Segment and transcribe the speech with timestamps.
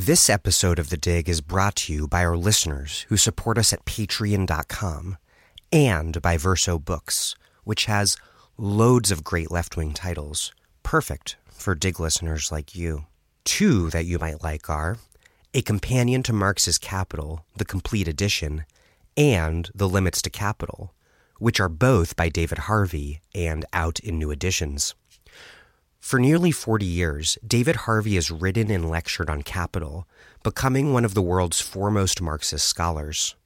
[0.00, 3.70] This episode of The Dig is brought to you by our listeners who support us
[3.74, 5.18] at patreon.com
[5.70, 7.34] and by Verso Books,
[7.64, 8.16] which has
[8.56, 13.04] loads of great left wing titles, perfect for Dig listeners like you.
[13.44, 14.96] Two that you might like are
[15.52, 18.64] A Companion to Marx's Capital, the complete edition,
[19.18, 20.94] and The Limits to Capital,
[21.38, 24.94] which are both by David Harvey and out in new editions.
[26.00, 30.08] For nearly 40 years, David Harvey has written and lectured on capital,
[30.42, 33.36] becoming one of the world's foremost Marxist scholars.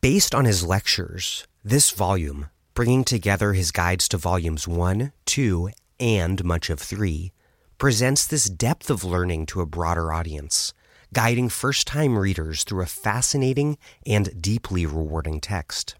[0.00, 6.44] Based on his lectures, this volume, bringing together his guides to volumes 1, 2, and
[6.44, 7.32] much of 3,
[7.76, 10.72] presents this depth of learning to a broader audience,
[11.12, 13.76] guiding first time readers through a fascinating
[14.06, 15.96] and deeply rewarding text.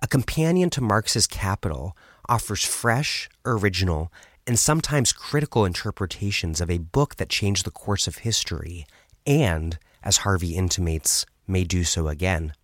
[0.00, 1.94] A companion to Marx's Capital
[2.28, 4.10] offers fresh, original,
[4.48, 8.86] and sometimes critical interpretations of a book that changed the course of history
[9.26, 12.54] and, as Harvey intimates, may do so again.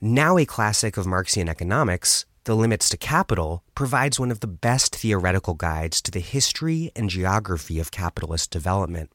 [0.00, 4.94] Now a classic of Marxian economics, The Limits to Capital provides one of the best
[4.94, 9.10] theoretical guides to the history and geography of capitalist development.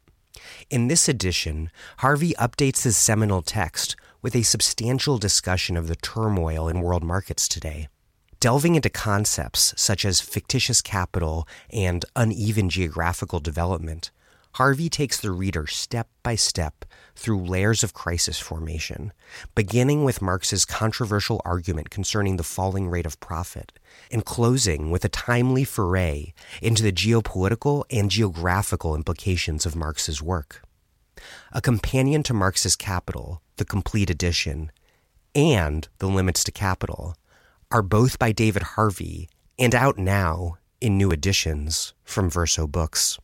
[0.70, 6.68] In this edition, Harvey updates his seminal text with a substantial discussion of the turmoil
[6.68, 7.88] in world markets today
[8.40, 14.12] delving into concepts such as fictitious capital and uneven geographical development,
[14.54, 19.14] Harvey takes the reader step by step through layers of crisis formation,
[19.54, 23.72] beginning with Marx's controversial argument concerning the falling rate of profit,
[24.12, 30.64] and closing with a timely foray into the geopolitical and geographical implications of Marx's work.
[31.52, 34.72] A companion to Marx's Capital, the complete edition,
[35.36, 37.16] and The Limits to Capital
[37.72, 43.20] are both by David Harvey and out now in new editions from Verso Books.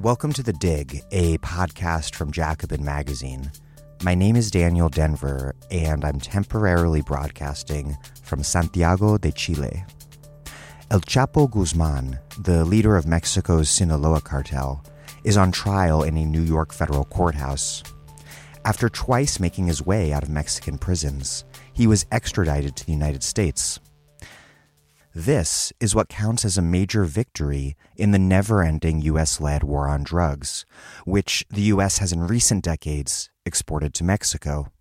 [0.00, 3.50] Welcome to The Dig, a podcast from Jacobin Magazine.
[4.04, 9.84] My name is Daniel Denvir, and I'm temporarily broadcasting from Santiago de Chile.
[10.90, 14.82] El Chapo Guzman, the leader of Mexico's Sinaloa cartel,
[15.22, 17.82] is on trial in a New York federal courthouse.
[18.64, 21.44] After twice making his way out of Mexican prisons,
[21.74, 23.80] he was extradited to the United States.
[25.14, 29.88] This is what counts as a major victory in the never ending US led war
[29.88, 30.64] on drugs,
[31.04, 34.72] which the US has in recent decades exported to Mexico.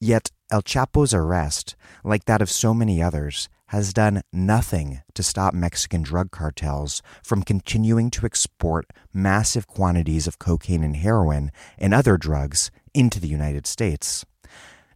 [0.00, 5.54] Yet El Chapo's arrest, like that of so many others, has done nothing to stop
[5.54, 12.16] Mexican drug cartels from continuing to export massive quantities of cocaine and heroin and other
[12.16, 14.24] drugs into the United States.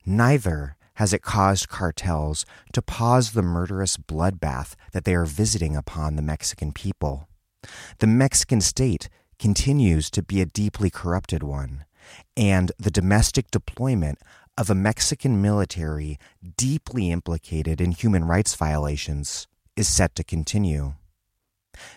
[0.04, 6.16] Neither has it caused cartels to pause the murderous bloodbath that they are visiting upon
[6.16, 7.28] the Mexican people.
[7.98, 9.08] The Mexican state
[9.38, 11.84] continues to be a deeply corrupted one,
[12.36, 14.18] and the domestic deployment
[14.58, 16.18] of a Mexican military
[16.56, 19.46] deeply implicated in human rights violations
[19.76, 20.94] is set to continue.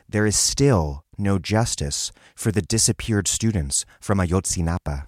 [0.07, 5.07] There is still no justice for the disappeared students from Ayotzinapa.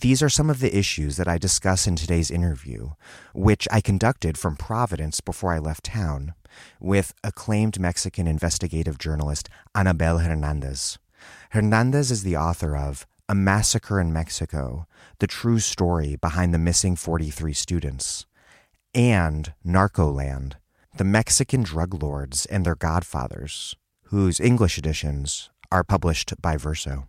[0.00, 2.90] These are some of the issues that I discuss in today's interview,
[3.34, 6.34] which I conducted from Providence before I left town
[6.78, 10.98] with acclaimed Mexican investigative journalist Anabel Hernandez.
[11.50, 14.86] Hernandez is the author of a Massacre in Mexico,
[15.18, 18.24] the true story behind the missing 43 students,
[18.94, 20.52] and Narcoland,
[20.96, 27.08] the Mexican drug lords and their godfathers, whose English editions are published by Verso.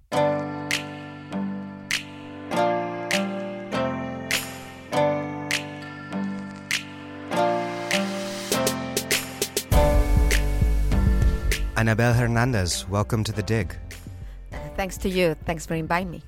[11.76, 13.78] Anabel Hernandez, welcome to the dig.
[14.78, 15.36] Thanks to you.
[15.46, 16.22] Thanks for inviting me.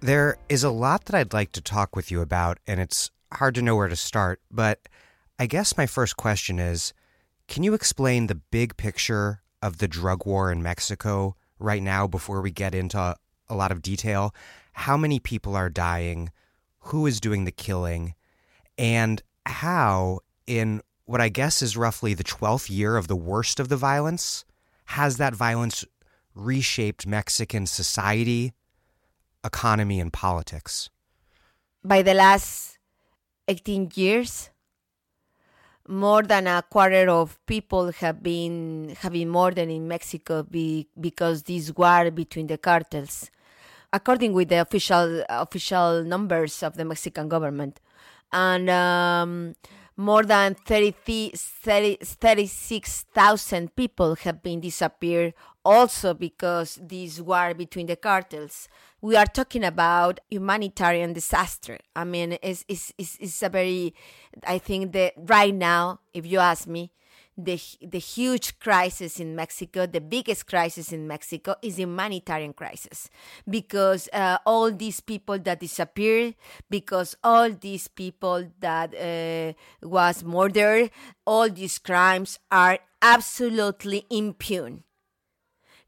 [0.00, 3.54] There is a lot that I'd like to talk with you about, and it's hard
[3.56, 4.40] to know where to start.
[4.50, 4.88] But
[5.38, 6.94] I guess my first question is
[7.48, 12.40] can you explain the big picture of the drug war in Mexico right now before
[12.40, 13.14] we get into
[13.48, 14.34] a lot of detail?
[14.72, 16.30] How many people are dying?
[16.86, 18.14] Who is doing the killing?
[18.78, 23.68] And how, in what I guess is roughly the 12th year of the worst of
[23.68, 24.46] the violence,
[24.86, 25.84] has that violence
[26.34, 28.52] reshaped Mexican society,
[29.44, 30.90] economy, and politics?
[31.84, 32.78] By the last
[33.48, 34.50] 18 years,
[35.88, 41.74] more than a quarter of people have been having murdered in Mexico be, because this
[41.74, 43.30] war between the cartels,
[43.92, 47.80] according with the official official numbers of the Mexican government,
[48.32, 49.54] and um,
[49.96, 57.96] more than 30, 30 36,000 people have been disappeared also because this war between the
[57.96, 58.68] cartels.
[59.00, 61.78] We are talking about humanitarian disaster.
[61.96, 63.94] I mean, it's, it's, it's, it's a very,
[64.46, 66.92] I think that right now, if you ask me,
[67.36, 73.08] the the huge crisis in Mexico, the biggest crisis in Mexico, is the humanitarian crisis
[73.48, 76.34] because uh, all these people that disappeared,
[76.68, 79.54] because all these people that uh,
[79.86, 80.90] was murdered,
[81.26, 84.84] all these crimes are absolutely impune.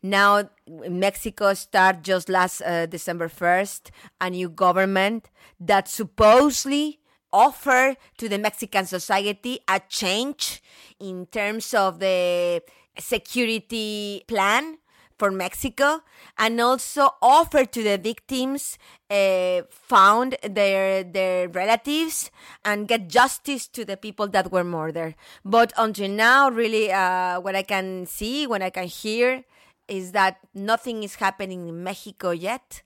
[0.05, 3.89] Now, Mexico start just last uh, December 1st
[4.21, 7.01] a new government that supposedly
[7.33, 10.62] offer to the Mexican society a change
[11.01, 12.61] in terms of the
[12.99, 14.77] security plan
[15.19, 16.03] for Mexico
[16.37, 18.77] and also offer to the victims
[19.09, 22.31] uh, found their their relatives
[22.62, 25.15] and get justice to the people that were murdered.
[25.47, 29.45] But until now, really, uh, what I can see, what I can hear,
[29.89, 32.83] is that nothing is happening in Mexico yet,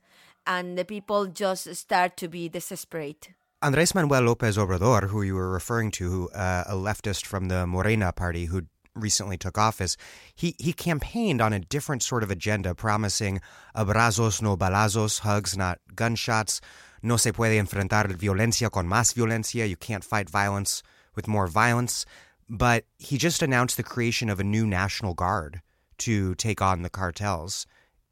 [0.47, 3.31] and the people just start to be desperate.
[3.61, 8.13] Andres Manuel Lopez Obrador, who you were referring to, uh, a leftist from the Morena
[8.13, 8.63] party who
[8.95, 9.97] recently took office,
[10.35, 13.41] he, he campaigned on a different sort of agenda, promising
[13.75, 16.61] abrazos no balazos, hugs not gunshots.
[17.03, 19.69] No se puede enfrentar violencia con más violencia.
[19.69, 20.83] You can't fight violence
[21.15, 22.05] with more violence.
[22.49, 25.63] But he just announced the creation of a new National Guard
[25.99, 27.67] to take on the cartels.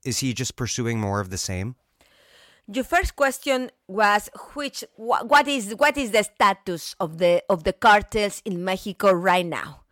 [0.05, 1.77] Is he just pursuing more of the same?
[2.69, 7.73] Your first question was which what is what is the status of the of the
[7.73, 9.83] cartels in Mexico right now?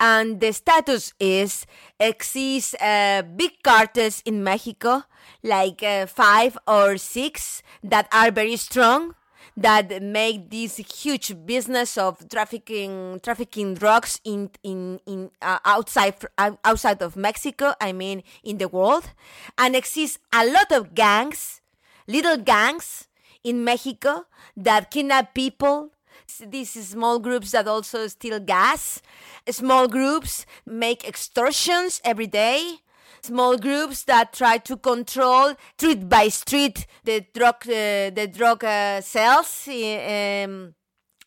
[0.00, 1.64] And the status is
[2.00, 5.04] exists uh, big cartels in Mexico,
[5.44, 9.14] like uh, five or six that are very strong,
[9.56, 16.16] that make this huge business of trafficking trafficking drugs in in in uh, outside
[16.64, 17.74] outside of Mexico.
[17.80, 19.10] I mean, in the world,
[19.56, 21.60] and exists a lot of gangs
[22.06, 23.08] little gangs
[23.42, 25.90] in Mexico that kidnap people.
[26.40, 29.02] These small groups that also steal gas.
[29.50, 32.80] Small groups make extortions every day.
[33.24, 39.00] Small groups that try to control street by street the drug uh, the drug uh,
[39.00, 39.66] sales.
[39.66, 40.74] Um,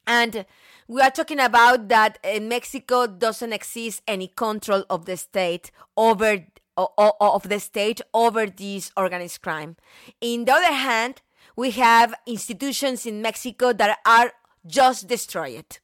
[0.05, 0.45] and
[0.87, 6.45] we are talking about that in Mexico doesn't exist any control of the state over
[6.77, 9.75] of the state over this organized crime.
[10.21, 11.23] In the other hand,
[11.55, 14.33] we have institutions in Mexico that are
[14.67, 15.79] just destroyed.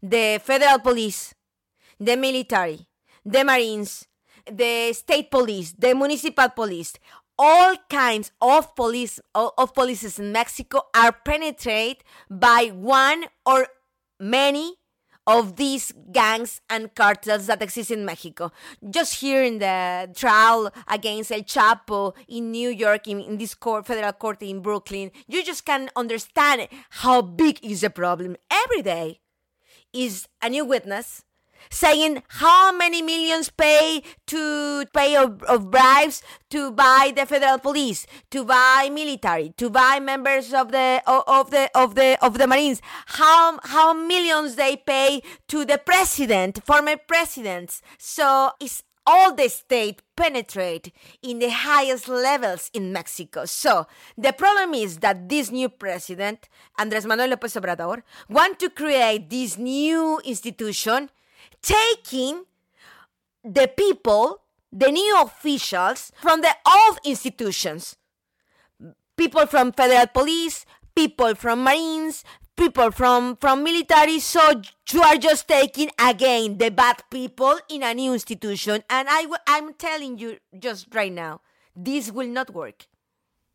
[0.00, 1.34] The federal police,
[1.98, 2.86] the military,
[3.24, 4.06] the marines,
[4.50, 6.94] the state police, the municipal police,
[7.38, 13.66] all kinds of police of polices in Mexico are penetrated by one or
[14.20, 14.76] many
[15.26, 18.50] of these gangs and cartels that exist in Mexico.
[18.90, 23.86] Just here in the trial against El Chapo in New York, in, in this court,
[23.86, 28.36] federal court in Brooklyn, you just can understand how big is the problem.
[28.50, 29.20] Every day
[29.92, 31.22] is a new witness
[31.70, 38.06] saying how many millions pay to pay of, of, bribes to buy the federal police,
[38.30, 42.80] to buy military, to buy members of the of the of the of the Marines.
[43.06, 47.82] How how millions they pay to the president, former presidents.
[47.98, 50.92] So it's all the state penetrate
[51.22, 53.44] in the highest levels in Mexico.
[53.44, 59.28] So the problem is that this new president, Andres Manuel López Obrador, want to create
[59.30, 61.10] this new institution
[61.62, 62.44] taking
[63.44, 64.42] the people,
[64.72, 67.96] the new officials from the old institutions.
[69.16, 70.64] People from federal police,
[70.94, 72.24] people from marines,
[72.56, 74.18] people from, from military.
[74.20, 78.82] So you are just taking again the bad people in a new institution.
[78.90, 81.40] And I, I'm telling you just right now,
[81.74, 82.86] this will not work.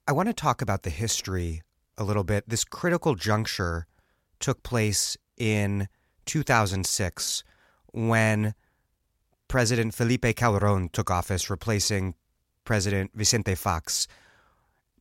[0.07, 1.61] I want to talk about the history
[1.97, 2.47] a little bit.
[2.47, 3.87] This critical juncture
[4.39, 5.87] took place in
[6.25, 7.43] 2006
[7.97, 8.53] when
[9.47, 12.13] President Felipe Calderon took office, replacing
[12.63, 14.07] President Vicente Fox.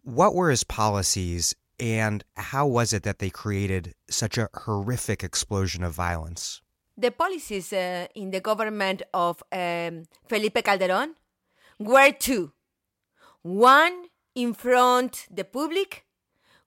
[0.03, 5.83] What were his policies, and how was it that they created such a horrific explosion
[5.83, 6.63] of violence?
[6.97, 11.17] The policies uh, in the government of um, Felipe Calderon
[11.79, 12.53] were two.
[13.43, 16.07] One in front the public,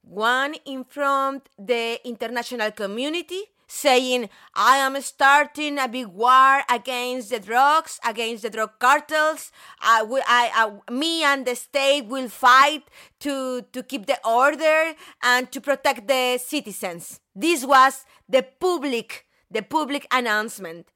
[0.02, 7.40] one in front the international community, saying, I am starting a big war against the
[7.40, 9.52] drugs, against the drug cartels.
[9.80, 10.52] I, I,
[10.88, 12.84] I, me and the state will fight
[13.22, 17.22] to, to keep the order and to protect the citizens.
[17.34, 20.92] This was the public the public announcement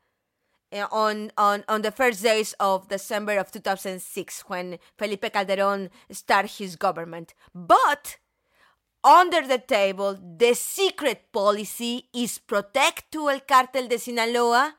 [0.72, 6.52] uh, on, on, on the first days of December of 2006 when Felipe Calderon started
[6.52, 7.34] his government.
[7.54, 8.18] But
[9.04, 14.76] under the table, the secret policy is protect to El Cartel de Sinaloa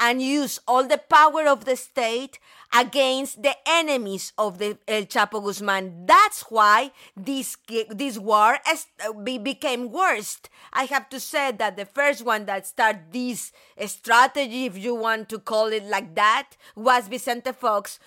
[0.00, 2.38] and use all the power of the state
[2.74, 6.06] against the enemies of the El Chapo Guzman.
[6.06, 7.56] That's why this
[7.90, 10.50] this war uh, became worst.
[10.72, 13.52] I have to say that the first one that started this
[13.86, 17.98] strategy, if you want to call it like that, was Vicente Fox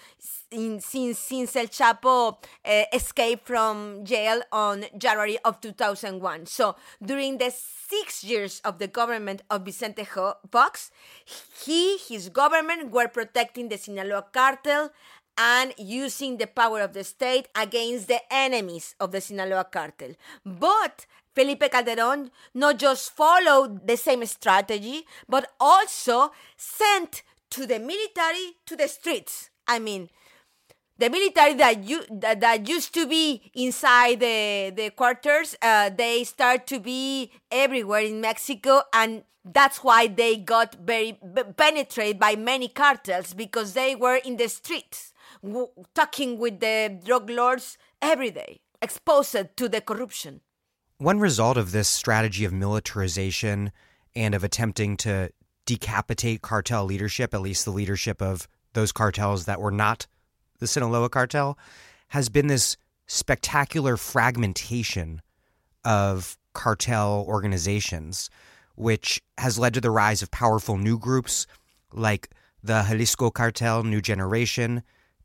[0.51, 6.45] in, since since El Chapo uh, escaped from jail on January of 2001.
[6.45, 10.05] So during the six years of the government of Vicente
[10.51, 10.91] Fox,
[11.65, 14.48] he his government were protecting the Sinaloa cartel
[15.37, 20.15] and using the power of the state against the enemies of the Sinaloa cartel.
[20.45, 28.57] But Felipe Calderon not just followed the same strategy, but also sent to the military
[28.65, 29.49] to the streets.
[29.65, 30.09] I mean,
[30.99, 36.23] the military that you that, that used to be inside the the quarters uh, they
[36.25, 41.19] start to be everywhere in mexico and that's why they got very
[41.57, 45.13] penetrated by many cartels because they were in the streets
[45.93, 50.41] talking with the drug lords every day exposed to the corruption.
[50.97, 53.71] One result of this strategy of militarization
[54.15, 55.29] and of attempting to
[55.65, 60.07] decapitate cartel leadership at least the leadership of those cartels that were not
[60.59, 61.57] the Sinaloa cartel,
[62.09, 62.77] has been this
[63.07, 65.21] spectacular fragmentation
[65.83, 68.29] of cartel organizations,
[68.79, 71.45] which has led to the rise of powerful new groups
[71.91, 72.29] like
[72.63, 74.83] the Jalisco Cartel, New Generation,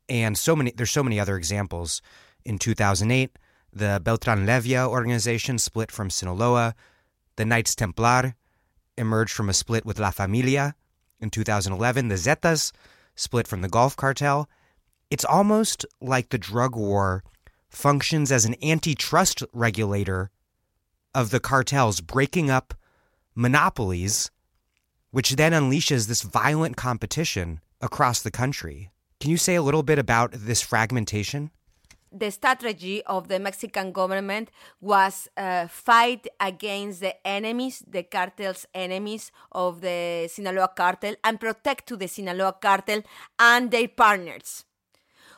[0.09, 0.73] and so many.
[0.73, 2.03] There's so many other examples.
[2.45, 3.39] In 2008,
[3.73, 6.75] the Beltran Leyva organization split from Sinaloa.
[7.37, 8.35] The Knights Templar
[8.99, 10.75] emerged from a split with La Familia.
[11.21, 12.73] In 2011, the Zetas
[13.15, 14.49] split from the Gulf Cartel.
[15.11, 17.23] It's almost like the drug war
[17.69, 20.31] functions as an antitrust regulator
[21.15, 22.75] of the cartels, breaking up
[23.35, 24.31] monopolies,
[25.11, 28.91] which then unleashes this violent competition across the country.
[29.21, 31.51] Can you say a little bit about this fragmentation?
[32.17, 34.51] the strategy of the Mexican government
[34.81, 41.89] was uh, fight against the enemies, the cartel's enemies of the Sinaloa cartel, and protect
[41.89, 43.03] to the Sinaloa cartel
[43.39, 44.65] and their partners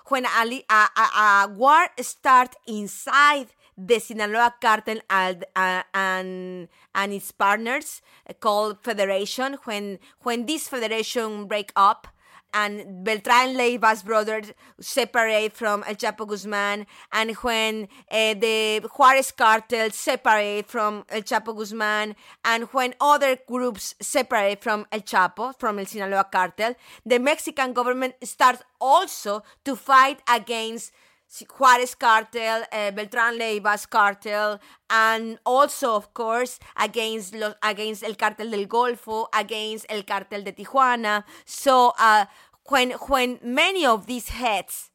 [0.09, 7.33] when a, a, a war starts inside the Sinaloa cartel and, uh, and and its
[7.33, 8.03] partners
[8.41, 9.59] called federation.
[9.65, 12.09] When when this federation break up
[12.55, 19.91] and Beltran Leyva's brothers separate from El Chapo Guzman, and when uh, the Juarez cartel
[19.91, 25.87] separate from El Chapo Guzman, and when other groups separate from El Chapo, from El
[25.87, 30.93] Sinaloa cartel, the Mexican government starts also to fight against
[31.59, 38.67] Juarez cartel, uh, Beltran Leyva's cartel, and also, of course, against against el cartel del
[38.67, 41.25] Golfo, against el cartel de Tijuana.
[41.45, 42.27] So, uh,
[42.69, 44.91] when when many of these heads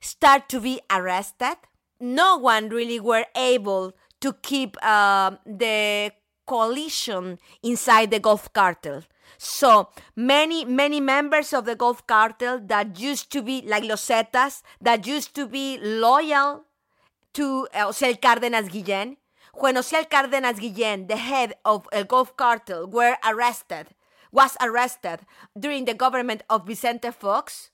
[0.00, 1.56] start to be arrested,
[2.00, 6.12] no one really were able to keep uh, the
[6.46, 9.02] coalition inside the Gulf cartel.
[9.38, 14.62] So many, many members of the Gulf cartel that used to be like Los Zetas,
[14.80, 16.64] that used to be loyal
[17.34, 19.16] to uh, Osiel Cárdenas Guillén,
[19.54, 23.88] when Osiel Cárdenas Guillén, the head of the Gulf cartel, were arrested
[24.32, 25.20] was arrested
[25.56, 27.70] during the government of Vicente Fox.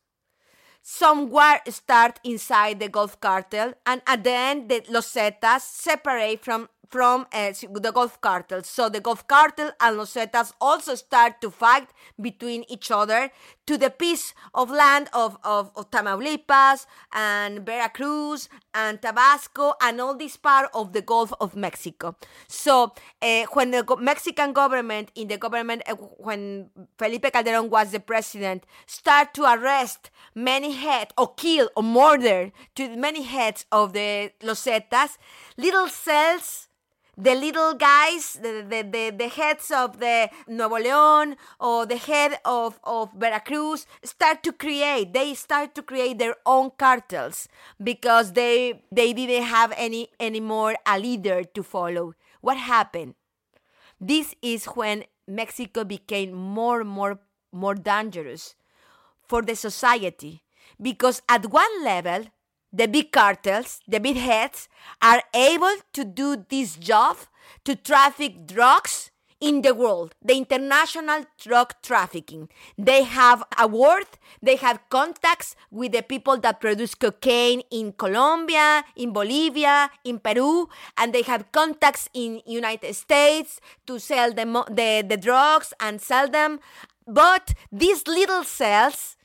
[0.83, 6.45] Some war start inside the Gulf cartel, and at the end, the Los Zetas separate
[6.45, 8.63] from from uh, the Gulf cartel.
[8.63, 11.89] So the Gulf cartel and Los Zetas also start to fight
[12.21, 13.31] between each other
[13.67, 20.17] to the piece of land of, of, of Tamaulipas and Veracruz and Tabasco and all
[20.17, 22.17] this part of the Gulf of Mexico.
[22.47, 28.01] So uh, when the Mexican government, in the government, uh, when Felipe Calderon was the
[28.01, 34.33] president, start to arrest many heads or kill or murder to many heads of the
[34.43, 35.19] Los Zetas,
[35.59, 36.69] little cells
[37.19, 42.39] the little guys, the, the, the, the, heads of the Nuevo León or the head
[42.45, 47.49] of, of Veracruz start to create, they start to create their own cartels
[47.83, 52.15] because they, they didn't have any anymore a leader to follow.
[52.41, 53.17] What happened?
[54.01, 57.19] This is when Mexico became more and more,
[57.53, 58.55] more dangerous
[59.27, 60.45] for the society
[60.81, 62.27] because at one level,
[62.73, 64.69] the big cartels, the big heads,
[65.01, 67.17] are able to do this job
[67.65, 69.11] to traffic drugs
[69.41, 72.49] in the world, the international drug trafficking.
[72.77, 74.07] They have a word,
[74.43, 80.69] they have contacts with the people that produce cocaine in Colombia, in Bolivia, in Peru,
[80.97, 86.29] and they have contacts in United States to sell the, the, the drugs and sell
[86.29, 86.59] them.
[87.07, 89.17] But these little cells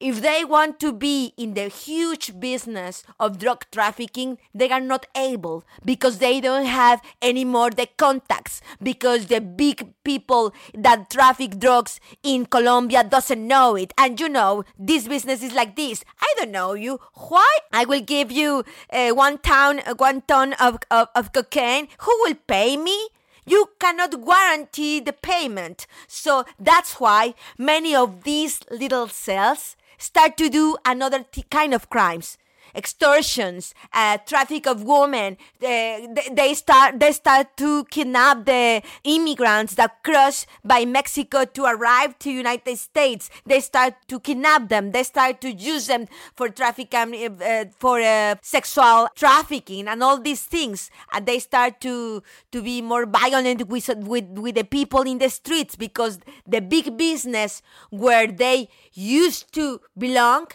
[0.00, 5.06] if they want to be in the huge business of drug trafficking, they are not
[5.16, 12.00] able because they don't have anymore the contacts because the big people that traffic drugs
[12.22, 13.94] in Colombia doesn't know it.
[13.96, 16.04] And you know, this business is like this.
[16.20, 17.00] I don't know you.
[17.14, 17.58] Why?
[17.72, 21.88] I will give you uh, one town, uh, one ton of, of, of cocaine.
[22.00, 23.08] Who will pay me?
[23.46, 25.86] you cannot guarantee the payment.
[26.06, 31.88] So that's why many of these little cells start to do another t- kind of
[31.90, 32.36] crimes
[32.74, 35.36] extortions, uh, traffic of women.
[35.60, 42.18] they, they start they start to kidnap the immigrants that cross by Mexico to arrive
[42.20, 43.30] to United States.
[43.46, 44.92] They start to kidnap them.
[44.92, 50.20] They start to use them for traffic um, uh, for uh, sexual trafficking and all
[50.20, 50.90] these things.
[51.12, 55.30] And they start to to be more violent with with with the people in the
[55.30, 60.48] streets because the big business where they used to belong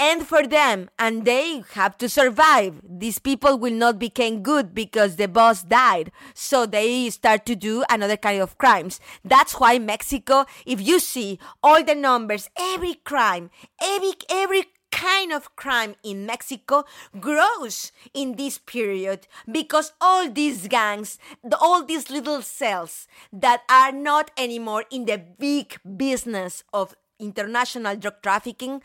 [0.00, 2.80] and for them and they have to survive.
[2.82, 6.10] These people will not become good because the boss died.
[6.34, 8.98] So they start to do another kind of crimes.
[9.24, 13.50] That's why mexico if you see all the numbers every crime
[13.82, 16.84] every every kind of crime in Mexico
[17.18, 23.92] grows in this period because all these gangs, the, all these little cells that are
[23.92, 28.82] not anymore in the big business of international drug trafficking,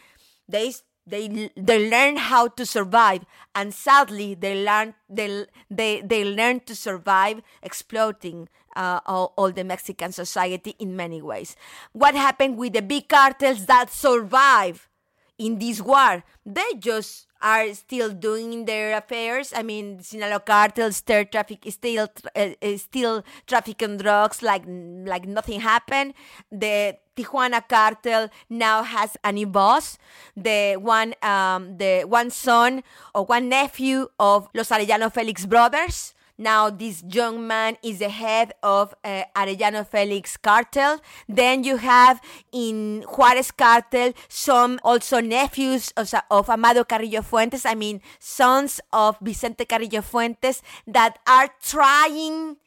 [0.47, 0.73] they
[1.07, 6.75] they they learn how to survive and sadly they learn they they, they learn to
[6.75, 11.55] survive exploiting uh, all, all the mexican society in many ways
[11.93, 14.89] what happened with the big cartels that survive
[15.37, 16.23] in this war.
[16.45, 19.53] They just are still doing their affairs.
[19.55, 26.13] I mean, Sinaloa cartel still traffic still uh, still trafficking drugs like like nothing happened.
[26.51, 29.97] The Tijuana cartel now has a new boss.
[30.35, 36.13] The one um, the one son or one nephew of Los Arellano Felix brothers.
[36.37, 40.99] Now, this young man is the head of uh, Arellano Felix cartel.
[41.29, 42.21] Then you have
[42.51, 49.17] in Juarez cartel some also nephews of, of Amado Carrillo Fuentes, I mean, sons of
[49.21, 52.57] Vicente Carrillo Fuentes that are trying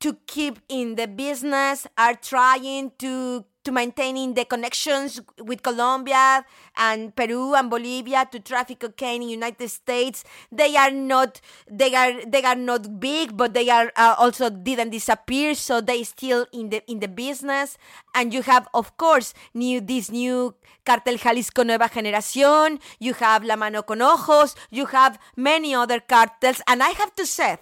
[0.00, 6.42] to keep in the business, are trying to to maintaining the connections with Colombia
[6.76, 10.24] and Peru and Bolivia to traffic cocaine in United States.
[10.50, 14.90] They are not they are they are not big, but they are uh, also didn't
[14.90, 17.76] disappear, so they still in the in the business.
[18.14, 20.54] And you have, of course, new this new
[20.88, 22.80] Cartel Jalisco Nueva Generación.
[22.98, 24.56] You have La Mano con Ojos.
[24.70, 27.58] You have many other cartels, and I have to say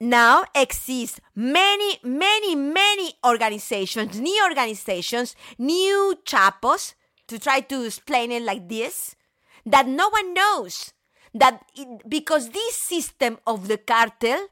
[0.00, 6.94] now exist many, many, many organizations, new organizations, new chapos,
[7.26, 9.14] to try to explain it like this,
[9.66, 10.92] that no one knows.
[11.34, 14.48] That it, because this system of the cartel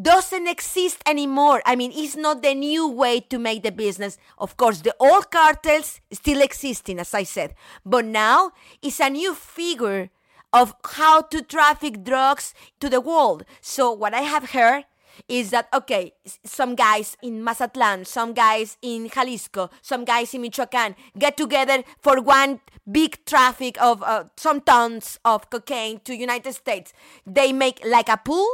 [0.00, 1.62] doesn't exist anymore.
[1.66, 4.16] I mean, it's not the new way to make the business.
[4.38, 7.54] Of course, the old cartels still existing, as I said,
[7.84, 8.52] but now
[8.82, 10.10] it's a new figure
[10.52, 13.44] of how to traffic drugs to the world.
[13.60, 14.84] So what I have heard
[15.28, 16.12] is that okay,
[16.44, 22.20] some guys in Mazatlan, some guys in Jalisco, some guys in Michoacan get together for
[22.20, 22.60] one
[22.90, 26.92] big traffic of uh, some tons of cocaine to United States.
[27.26, 28.48] They make like a pool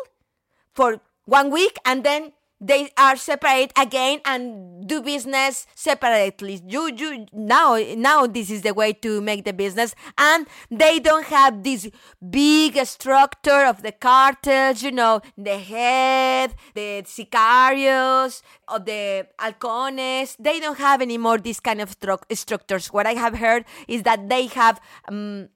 [0.74, 6.62] for one week and then they are separate again and do business separately.
[6.66, 9.94] You you now now this is the way to make the business.
[10.16, 11.90] And they don't have this
[12.30, 20.36] big structure of the cartels you know the head the sicarios or the halcones.
[20.38, 22.88] They don't have anymore this kind of stru- structures.
[22.88, 25.48] What i have heard is that they have um,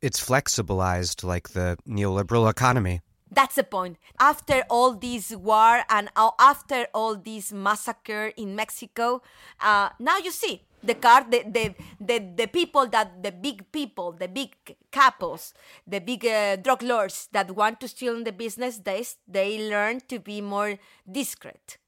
[0.00, 3.98] it's flexibilized like the neoliberal economy that's the point.
[4.18, 9.22] After all this war and after all this massacre in Mexico,
[9.60, 14.12] uh, now you see the car, the, the, the, the people that, the big people,
[14.12, 14.54] the big
[14.92, 15.52] capos,
[15.86, 20.00] the big uh, drug lords that want to steal in the business, they, they learn
[20.08, 20.78] to be more
[21.10, 21.78] discreet.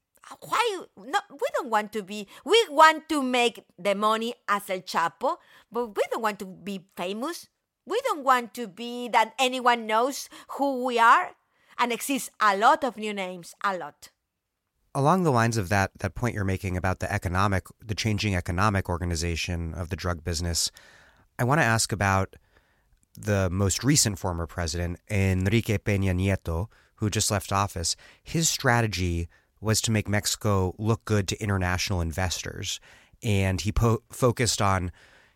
[0.41, 0.81] Why?
[0.97, 5.37] No, we don't want to be, we want to make the money as El Chapo,
[5.71, 7.47] but we don't want to be famous.
[7.89, 11.31] We don't want to be that anyone knows who we are
[11.77, 14.09] and exists a lot of new names, a lot.
[14.95, 18.89] along the lines of that that point you're making about the economic the changing economic
[18.89, 20.71] organization of the drug business
[21.37, 22.35] i want to ask about
[23.29, 26.57] the most recent former president enrique peña nieto
[26.97, 27.95] who just left office
[28.33, 29.29] his strategy
[29.61, 32.79] was to make mexico look good to international investors
[33.21, 34.91] and he po- focused on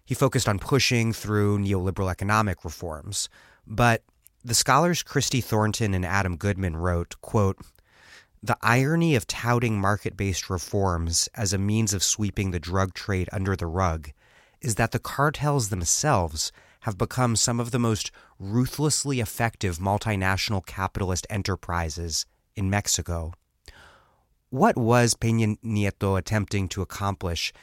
[0.06, 3.30] he focused on pushing through neoliberal economic reforms
[3.66, 4.04] but
[4.44, 7.58] the scholars christy thornton and adam goodman wrote quote
[8.42, 13.30] the irony of touting market based reforms as a means of sweeping the drug trade
[13.32, 14.12] under the rug
[14.60, 21.26] is that the cartels themselves have become some of the most ruthlessly effective multinational capitalist
[21.30, 23.34] enterprises in Mexico.
[24.50, 27.54] What was Peña Nieto attempting to accomplish?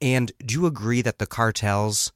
[0.00, 2.12] And do you agree that the cartels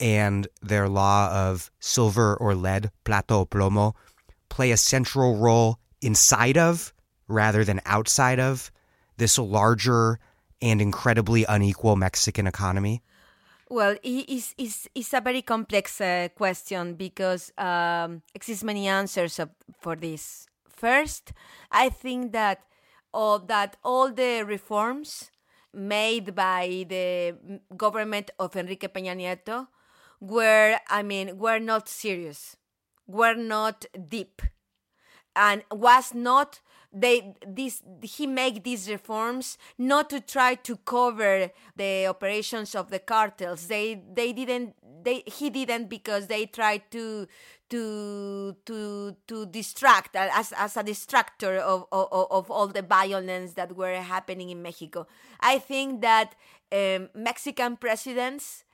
[0.00, 3.94] and their law of silver or lead, plata o plomo,
[4.48, 6.92] play a central role inside of
[7.28, 8.70] rather than outside of
[9.16, 10.18] this larger
[10.60, 13.02] and incredibly unequal Mexican economy?
[13.70, 19.50] Well, it's, it's, it's a very complex uh, question because um, exists many answers of,
[19.80, 20.46] for this.
[20.68, 21.32] First,
[21.70, 22.60] I think that
[23.12, 25.30] all, that all the reforms
[25.74, 27.36] made by the
[27.76, 29.68] government of Enrique Peña Nieto
[30.20, 32.56] were, I mean, were not serious,
[33.06, 34.42] were not deep,
[35.36, 36.60] and was not
[36.92, 43.00] they this he make these reforms not to try to cover the operations of the
[43.00, 43.66] cartels.
[43.66, 47.26] They they didn't they he didn't because they tried to
[47.70, 53.76] to to to distract as as a distractor of of, of all the violence that
[53.76, 55.06] were happening in Mexico.
[55.40, 56.34] I think that
[56.72, 58.64] um, mexican presidents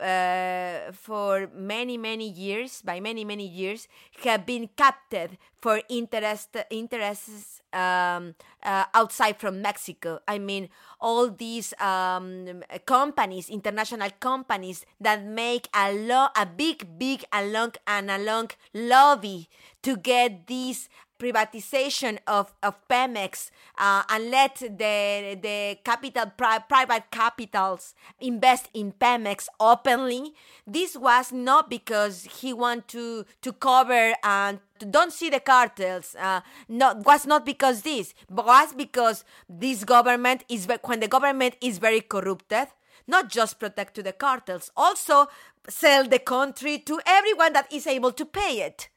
[0.00, 3.88] uh, for many many years by many many years
[4.24, 10.20] have been captured for interest interests um, uh, outside from Mexico.
[10.26, 10.68] I mean,
[11.00, 17.72] all these um, companies, international companies that make a lo- a big, big, a long
[17.86, 19.48] and a long lobby
[19.82, 27.10] to get these privatization of, of Pemex uh, and let the the capital pri- private
[27.10, 30.32] capitals invest in Pemex openly.
[30.66, 36.14] This was not because he want to to cover and don't see the cartels.
[36.18, 41.78] Uh, was not because this, but was because this government is when the government is
[41.78, 42.68] very corrupted.
[43.06, 45.28] Not just protect to the cartels, also
[45.68, 48.90] sell the country to everyone that is able to pay it,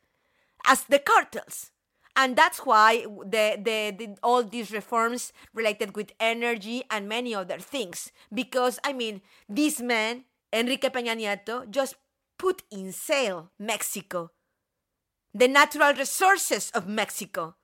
[0.66, 1.72] as the cartels
[2.16, 7.60] and that's why the, the, the, all these reforms related with energy and many other
[7.60, 11.96] things because i mean this man enrique peña nieto just
[12.38, 14.32] put in sale mexico
[15.34, 17.56] the natural resources of mexico.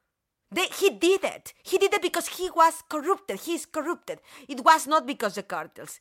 [0.50, 1.54] They, he did it.
[1.62, 3.42] He did it because he was corrupted.
[3.42, 4.20] He is corrupted.
[4.48, 6.00] It was not because the cartels.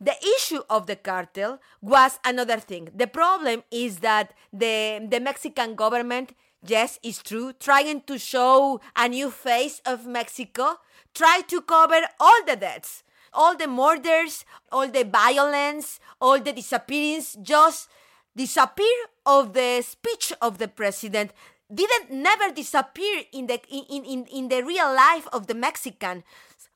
[0.00, 2.88] The issue of the cartel was another thing.
[2.94, 6.32] The problem is that the, the mexican government
[6.66, 7.52] Yes, is true.
[7.52, 10.78] Trying to show a new face of Mexico,
[11.14, 13.02] try to cover all the deaths,
[13.34, 17.90] all the murders, all the violence, all the disappearance, just
[18.34, 21.32] disappear of the speech of the president
[21.72, 26.22] didn't never disappear in the in, in, in the real life of the Mexican,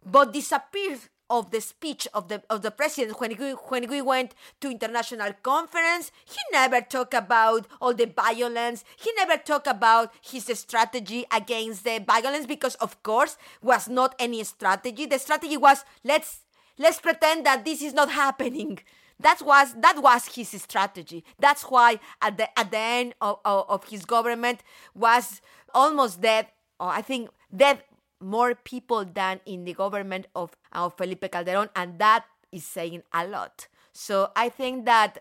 [0.04, 3.20] but disappeared of the speech of the of the president.
[3.20, 8.84] When we when we went to international conference he never talked about all the violence.
[8.96, 14.42] He never talked about his strategy against the violence because of course was not any
[14.44, 15.04] strategy.
[15.06, 16.40] The strategy was let's
[16.78, 18.78] let's pretend that this is not happening
[19.20, 23.64] that was that was his strategy that's why at the at the end of, of,
[23.68, 24.62] of his government
[24.94, 25.40] was
[25.74, 26.46] almost dead
[26.78, 27.82] or i think dead
[28.20, 33.26] more people than in the government of, of Felipe Calderon, and that is saying a
[33.26, 33.68] lot.
[33.92, 35.18] So I think that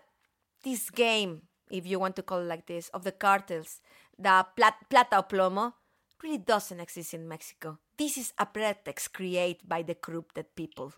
[0.64, 3.80] this game, if you want to call it like this, of the cartels,
[4.18, 5.74] the plat- plata o plomo,
[6.22, 7.78] really doesn't exist in Mexico.
[7.96, 10.92] This is a pretext created by the corrupted people.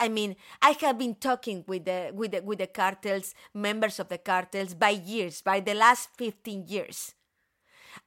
[0.00, 4.08] I mean, I have been talking with the with the with the cartels, members of
[4.08, 7.14] the cartels, by years, by the last fifteen years.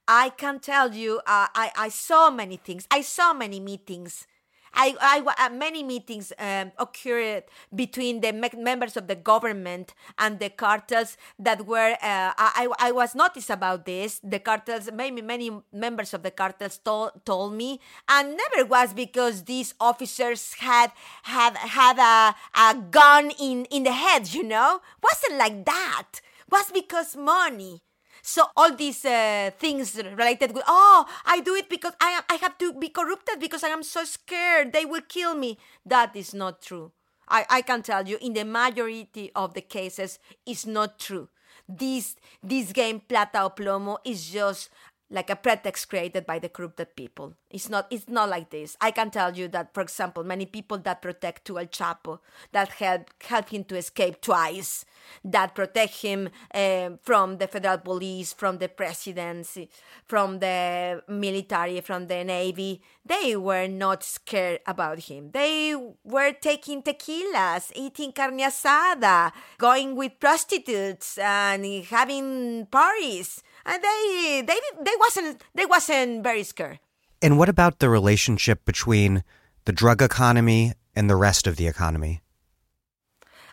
[0.08, 2.86] I can tell you, uh, I, I saw many things.
[2.90, 4.26] I saw many meetings.
[4.74, 10.38] I, I, uh, many meetings um, occurred between the me- members of the government and
[10.38, 11.92] the cartels that were.
[12.02, 14.20] Uh, I, I was noticed about this.
[14.22, 19.44] The cartels, maybe many members of the cartels told, told me, and never was because
[19.44, 20.92] these officers had
[21.24, 24.32] had had a, a gun in in the head.
[24.32, 26.20] You know, wasn't like that.
[26.50, 27.82] Was because money
[28.22, 32.56] So all these uh, things related with, oh, I do it because I I have
[32.58, 35.58] to be corrupted because I am so scared they will kill me.
[35.84, 36.92] That is not true.
[37.28, 41.28] I, I can tell you, in the majority of the cases, it's not true.
[41.68, 44.70] This this game Plata o Plomo is just
[45.12, 47.34] like a pretext created by the corrupted people.
[47.50, 48.76] It's not it's not like this.
[48.80, 52.18] I can tell you that, for example, many people that protect to El Chapo,
[52.52, 54.86] that help help him to escape twice,
[55.24, 59.68] that protect him uh, from the federal police, from the presidency,
[60.06, 65.30] from the military, from the navy, they were not scared about him.
[65.32, 74.42] They were taking tequilas, eating carne asada, going with prostitutes, and having parties and they
[74.46, 76.78] they they wasn't they wasn't very scared.
[77.20, 79.22] And what about the relationship between
[79.64, 82.20] the drug economy and the rest of the economy?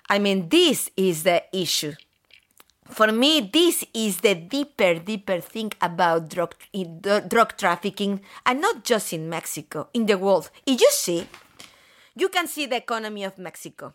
[0.10, 1.94] I mean, this is the issue.
[2.90, 6.56] For me, this is the deeper, deeper thing about drug
[7.28, 10.50] drug trafficking, and not just in Mexico, in the world.
[10.66, 11.28] If you see,
[12.16, 13.94] you can see the economy of Mexico.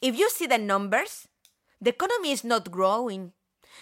[0.00, 1.28] If you see the numbers,
[1.82, 3.32] the economy is not growing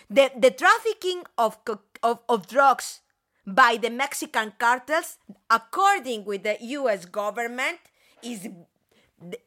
[0.09, 1.59] the, the trafficking of,
[2.03, 3.01] of, of drugs
[3.47, 7.79] by the Mexican cartels, according with the US government,
[8.23, 8.49] is,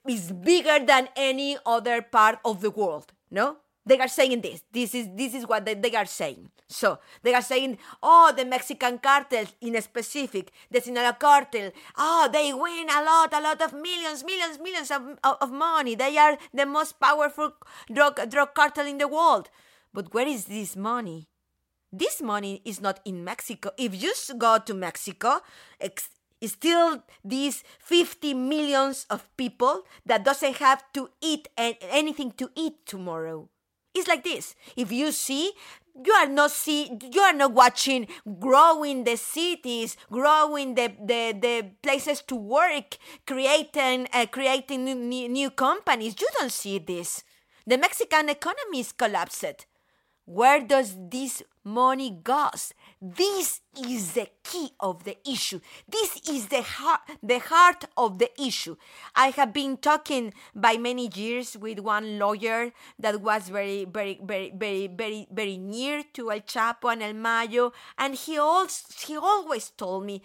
[0.08, 3.12] is bigger than any other part of the world.
[3.32, 3.58] No?
[3.86, 4.64] They are saying this.
[4.72, 6.50] This is this is what they, they are saying.
[6.70, 12.54] So they are saying, oh, the Mexican cartel in specific, the Sinaloa cartel, oh, they
[12.54, 15.96] win a lot, a lot of millions, millions, millions of, of, of money.
[15.96, 17.52] They are the most powerful
[17.92, 19.50] drug drug cartel in the world.
[19.94, 21.28] But where is this money?
[21.92, 23.70] This money is not in Mexico.
[23.78, 25.42] If you go to Mexico,
[25.80, 26.10] it's
[26.46, 33.50] still these 50 millions of people that doesn't have to eat anything to eat tomorrow.
[33.94, 34.56] It's like this.
[34.76, 35.52] If you see,
[36.04, 38.08] you are not see, you are not watching
[38.40, 45.52] growing the cities, growing the, the, the places to work, creating uh, creating new, new
[45.52, 46.16] companies.
[46.20, 47.24] You don't see this.
[47.68, 49.68] The Mexican economy is collapsed.
[50.26, 52.74] Where does this money goes?
[53.02, 55.60] This is the key of the issue.
[55.88, 58.78] This is the heart, the heart of the issue.
[59.16, 64.52] I have been talking by many years with one lawyer that was very, very, very,
[64.56, 69.72] very, very, very near to El Chapo and El Mayo, and he also he always
[69.72, 70.22] told me,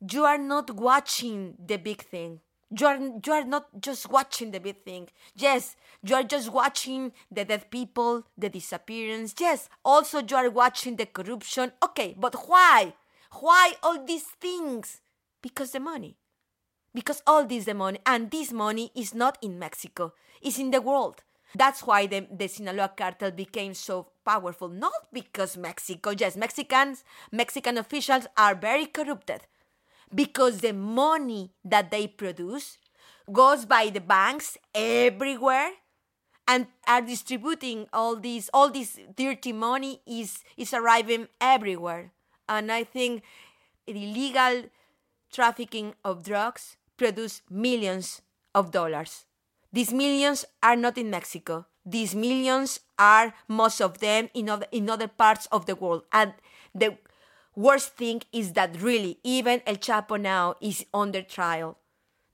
[0.00, 4.60] "You are not watching the big thing you are you are not just watching the
[4.60, 5.08] big thing.
[5.34, 9.34] Yes you are just watching the dead people the disappearance.
[9.38, 11.72] Yes also you are watching the corruption.
[11.82, 12.94] Okay but why?
[13.40, 15.00] Why all these things?
[15.42, 16.16] Because the money.
[16.94, 20.12] Because all this the money and this money is not in mexico.
[20.42, 21.22] It's in the world.
[21.54, 24.68] That's why the, the sinaloa cartel became so powerful.
[24.68, 29.42] Not because mexico yes mexicans mexican officials are very corrupted
[30.14, 32.78] because the money that they produce
[33.32, 35.70] goes by the banks everywhere
[36.46, 42.12] and are distributing all these all this dirty money is is arriving everywhere.
[42.48, 43.22] And i think
[43.86, 44.64] illegal
[45.32, 48.22] trafficking of drugs produce millions
[48.54, 49.24] of dollars.
[49.72, 51.66] These millions are not in mexico.
[51.84, 56.02] These millions are most of them in other, in other parts of the world.
[56.12, 56.34] And
[56.74, 56.96] the
[57.56, 61.78] Worst thing is that really, even El Chapo now is under trial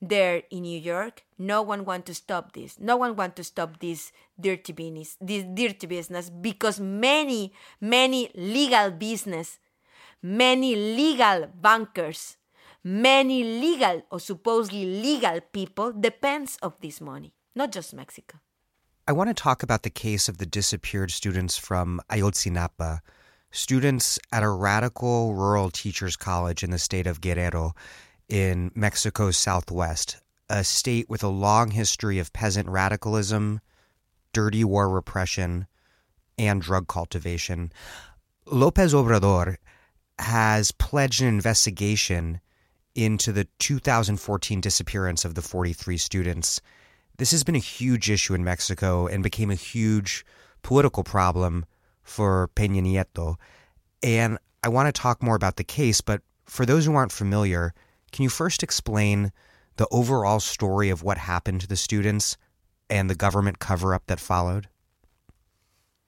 [0.01, 1.23] there in New York.
[1.39, 2.81] No one want to stop this.
[2.81, 8.91] No one want to stop this dirty business, this dirty business, because many, many legal
[8.91, 9.61] business,
[10.21, 12.37] many legal bankers,
[12.83, 18.39] many legal or supposedly legal people depends of this money, not just Mexico.
[19.07, 23.03] I want to talk about the case of the disappeared students from Ayotzinapa
[23.53, 27.75] students at a radical rural teachers college in the state of Guerrero
[28.29, 30.17] in Mexico's southwest,
[30.49, 33.61] a state with a long history of peasant radicalism,
[34.33, 35.67] dirty war repression,
[36.39, 37.71] and drug cultivation.
[38.47, 39.57] Lopez Obrador
[40.19, 42.41] has pledged an investigation
[42.95, 46.61] into the 2014 disappearance of the 43 students.
[47.19, 50.25] This has been a huge issue in Mexico and became a huge
[50.63, 51.67] political problem
[52.03, 53.37] for Peña Nieto.
[54.03, 57.75] And I want to talk more about the case, but for those who aren't familiar,
[58.13, 59.33] can you first explain
[59.77, 62.37] the overall story of what happened to the students
[62.91, 64.69] and the government cover up that followed?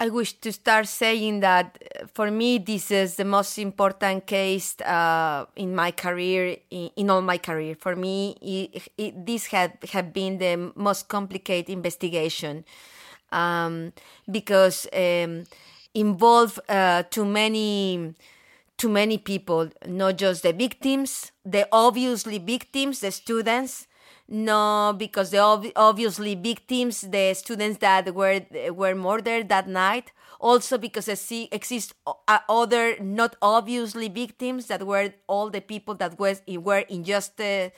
[0.01, 4.79] I wish to start saying that uh, for me, this is the most important case
[4.81, 7.77] uh, in my career, in, in, all my career.
[7.79, 12.65] For me, it, it, this had have been the most complicated investigation
[13.31, 13.93] um,
[14.29, 15.45] because um,
[15.95, 18.15] involve uh, too many
[18.77, 23.87] too many people, not just the victims, the obviously victims, the students.
[24.27, 30.13] No, because the ob- obviously victims, the students that were were murdered that night.
[30.41, 31.17] Also, because there
[31.53, 37.41] exist uh, other not obviously victims that were all the people that was were just
[37.41, 37.71] uh,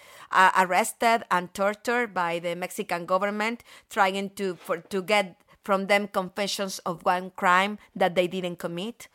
[0.56, 6.78] arrested and tortured by the Mexican government, trying to for, to get from them confessions
[6.86, 9.08] of one crime that they didn't commit.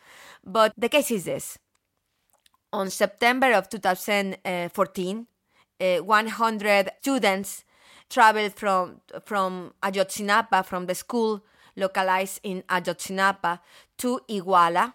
[0.44, 1.58] But the case is this
[2.74, 5.28] on September of 2014,
[5.80, 7.64] uh, 100 students
[8.10, 11.42] traveled from from Ayotzinapa, from the school
[11.76, 13.60] localized in Ayotzinapa,
[13.98, 14.94] to Iguala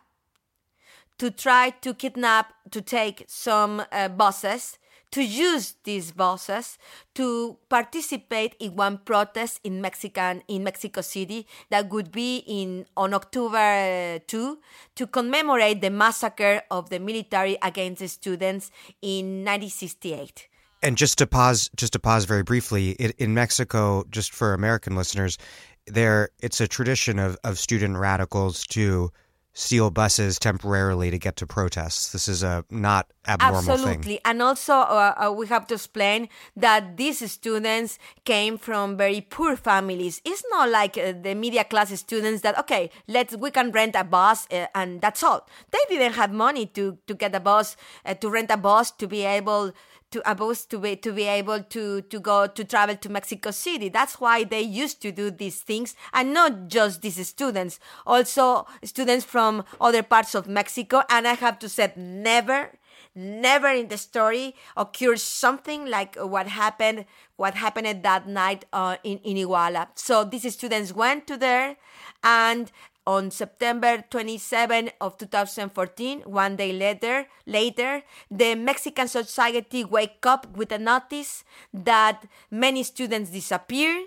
[1.19, 4.79] to try to kidnap, to take some uh, buses
[5.17, 6.77] to use these buses
[7.15, 13.15] to participate in one protest in Mexican in Mexico City that would be in on
[13.15, 14.59] October 2
[14.95, 20.49] to commemorate the massacre of the military against the students in 1968.
[20.83, 24.97] And just to pause, just to pause very briefly, it, in Mexico, just for American
[24.97, 25.39] listeners,
[25.87, 29.11] there it's a tradition of, of student radicals to
[29.57, 32.13] steal buses temporarily to get to protests.
[32.13, 34.03] This is a not abnormal Absolutely.
[34.03, 34.19] thing.
[34.27, 39.57] And also, uh, uh, we have to explain that these students came from very poor
[39.57, 40.21] families.
[40.27, 44.05] It's not like uh, the media class students that okay, let's we can rent a
[44.05, 45.49] bus uh, and that's all.
[45.71, 49.09] They didn't have money to to get a bus uh, to rent a bus to
[49.09, 49.73] be able
[50.11, 53.89] to abuse to be to be able to to go to travel to Mexico City.
[53.89, 59.25] That's why they used to do these things, and not just these students, also students
[59.25, 61.03] from other parts of Mexico.
[61.11, 62.73] And I have to say, never,
[63.15, 69.19] never in the story occurs something like what happened what happened that night uh, in
[69.19, 69.89] in Iguala.
[69.95, 71.77] So these students went to there,
[72.23, 72.71] and
[73.07, 80.73] on September 27 of 2014, one day later, later, the Mexican society wake up with
[80.73, 84.07] a notice that many students disappear,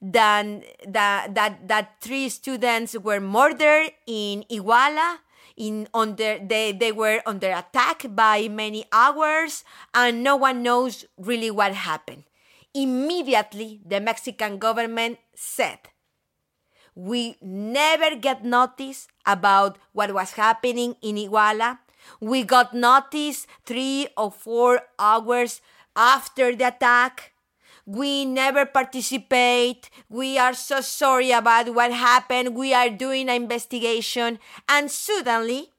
[0.00, 0.46] that,
[0.86, 5.18] that, that, that three students were murdered in Iguala,
[5.56, 11.50] in under they, they were under attack by many hours, and no one knows really
[11.50, 12.24] what happened.
[12.74, 15.91] Immediately, the Mexican government said,
[16.94, 21.78] we never get notice about what was happening in Iguala.
[22.20, 25.60] We got notice three or four hours
[25.96, 27.32] after the attack.
[27.86, 29.90] We never participate.
[30.08, 32.54] We are so sorry about what happened.
[32.54, 34.38] We are doing an investigation.
[34.68, 35.70] And suddenly,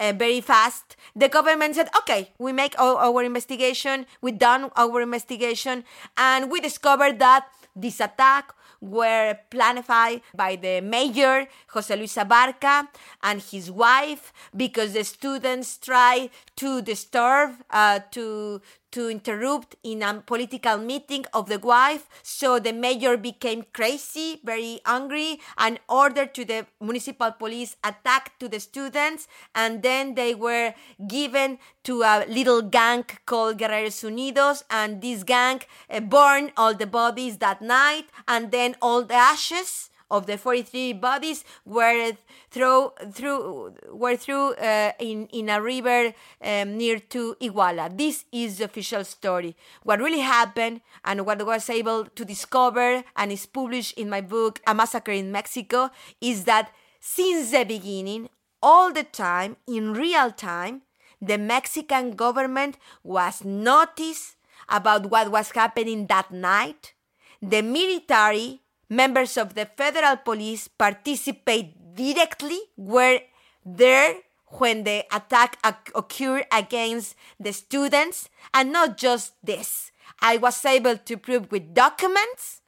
[0.00, 4.06] uh, very fast, the government said, okay, we make our, our investigation.
[4.20, 5.84] We done our investigation.
[6.16, 7.46] And we discovered that
[7.76, 9.86] this attack were planned
[10.34, 12.88] by the mayor, Jose Luis Abarca,
[13.22, 18.60] and his wife because the students tried to disturb, uh, to,
[18.92, 22.08] to interrupt in a political meeting of the wife.
[22.22, 28.48] So the mayor became crazy, very angry, and ordered to the municipal police attack to
[28.48, 29.28] the students.
[29.54, 30.74] And then they were
[31.08, 34.62] given to a little gang called Guerreros Unidos.
[34.70, 38.06] And this gang uh, burned all the bodies that night.
[38.28, 42.12] And then all the ashes of the 43 bodies were
[42.50, 46.12] through through were through uh, in in a river
[46.44, 47.88] um, near to Iguala.
[47.96, 49.56] This is the official story.
[49.82, 54.20] What really happened and what I was able to discover and is published in my
[54.20, 56.70] book A Massacre in Mexico is that
[57.00, 58.28] since the beginning,
[58.62, 60.82] all the time in real time,
[61.20, 64.36] the Mexican government was noticed
[64.68, 66.94] about what was happening that night.
[67.40, 68.61] The military
[68.92, 73.20] members of the federal police participate directly were
[73.64, 74.20] there
[74.60, 75.56] when the attack
[75.94, 79.90] occurred against the students and not just this.
[80.20, 82.60] I was able to prove with documents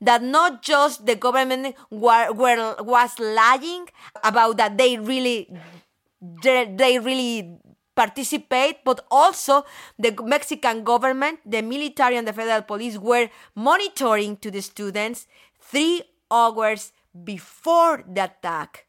[0.00, 3.86] that not just the government were, were was lying
[4.24, 5.46] about that they really
[6.42, 7.60] they, they really
[7.94, 9.64] participate, but also
[9.98, 15.26] the Mexican government, the military, and the federal police were monitoring to the students
[15.70, 16.92] three hours
[17.24, 18.86] before the attack.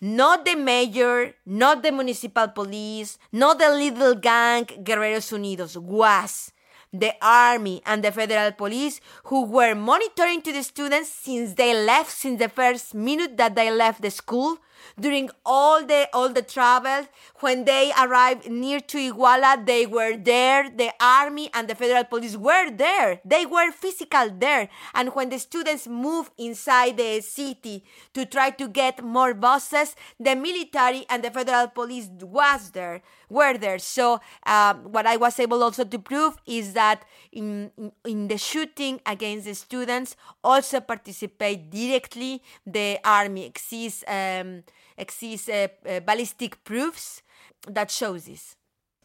[0.00, 6.52] Not the mayor, not the municipal police, not the little gang Guerreros Unidos, was
[6.92, 12.10] the army and the federal police who were monitoring to the students since they left,
[12.12, 14.58] since the first minute that they left the school,
[14.98, 17.06] during all the all the travel
[17.40, 22.36] when they arrived near to iguala they were there the army and the federal police
[22.36, 23.20] were there.
[23.24, 24.68] They were physical there.
[24.94, 30.34] And when the students moved inside the city to try to get more buses the
[30.34, 35.62] military and the federal police was there were there so uh, what i was able
[35.62, 41.70] also to prove is that in, in, in the shooting against the students also participate
[41.70, 44.62] directly the army exists um,
[44.96, 47.22] exists uh, uh, ballistic proofs
[47.66, 48.56] that shows this.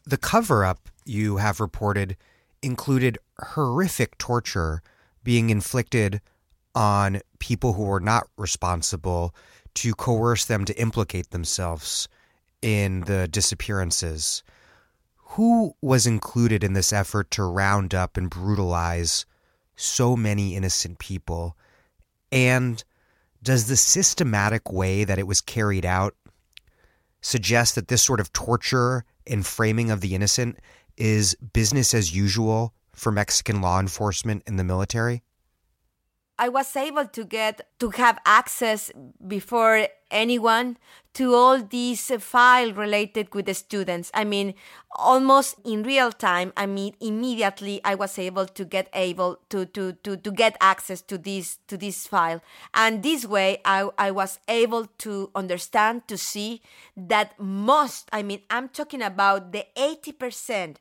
[0.04, 2.16] The cover up you have reported
[2.62, 3.18] included
[3.54, 4.82] horrific torture
[5.24, 6.20] being inflicted
[6.74, 9.34] on people who were not responsible
[9.74, 12.08] to coerce them to implicate themselves
[12.62, 14.42] in the disappearances.
[15.34, 19.26] Who was included in this effort to round up and brutalize
[19.76, 21.56] so many innocent people?
[22.32, 22.82] And
[23.42, 26.14] does the systematic way that it was carried out
[27.22, 30.58] suggest that this sort of torture and framing of the innocent
[30.96, 35.22] is business as usual for Mexican law enforcement and the military?
[36.40, 38.90] I was able to get to have access
[39.28, 40.78] before anyone
[41.12, 44.10] to all these files related with the students.
[44.14, 44.54] I mean,
[44.96, 46.54] almost in real time.
[46.56, 51.02] I mean, immediately I was able to get able to to to, to get access
[51.02, 52.40] to this to this file,
[52.72, 56.62] and this way I I was able to understand to see
[56.96, 58.08] that most.
[58.14, 60.80] I mean, I'm talking about the eighty percent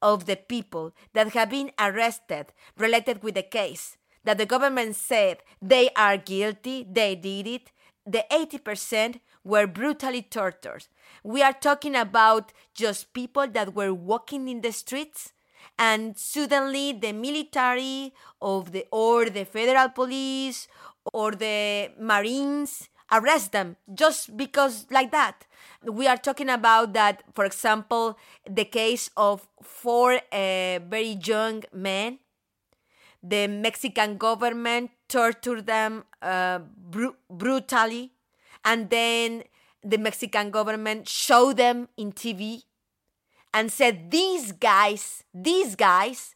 [0.00, 5.38] of the people that have been arrested related with the case that the government said
[5.60, 7.70] they are guilty, they did it,
[8.06, 10.86] the 80% were brutally tortured.
[11.22, 15.32] We are talking about just people that were walking in the streets
[15.78, 20.68] and suddenly the military of the or the federal police
[21.12, 25.46] or the marines arrest them just because like that
[25.84, 32.18] we are talking about that for example the case of four uh, very young men
[33.22, 38.12] the Mexican government tortured them uh, br- brutally,
[38.64, 39.44] and then
[39.82, 42.62] the Mexican government showed them in TV
[43.52, 46.34] and said, These guys, these guys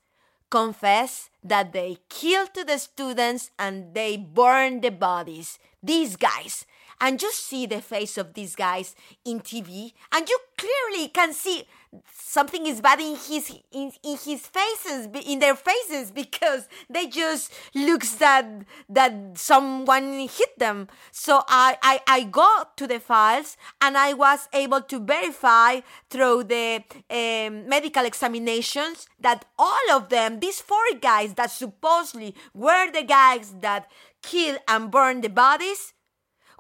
[0.51, 5.59] confess that they killed the students and they burned the bodies.
[5.83, 6.67] These guys.
[7.01, 11.65] And you see the face of these guys in TV, and you clearly can see
[12.11, 17.53] something is bad in his in, in his faces in their faces because they just
[17.75, 18.47] looks that
[18.89, 20.89] that someone hit them.
[21.11, 26.45] So I, I i got to the files and i was able to verify through
[26.45, 33.03] the um, medical examinations that all of them these four guys that supposedly were the
[33.03, 33.91] guys that
[34.23, 35.93] killed and burned the bodies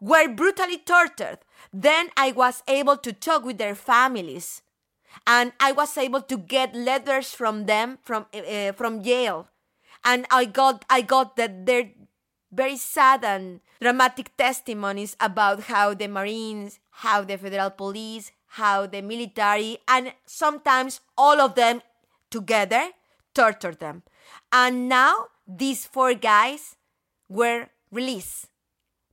[0.01, 1.39] were brutally tortured.
[1.73, 4.62] Then i was able to talk with their families
[5.27, 9.49] and I was able to get letters from them from uh, from jail,
[10.05, 11.91] and I got I got that they're
[12.53, 19.01] very sad and dramatic testimonies about how the Marines, how the federal police, how the
[19.01, 21.81] military, and sometimes all of them
[22.31, 22.91] together
[23.35, 24.03] tortured them.
[24.53, 26.77] And now these four guys
[27.29, 28.49] were released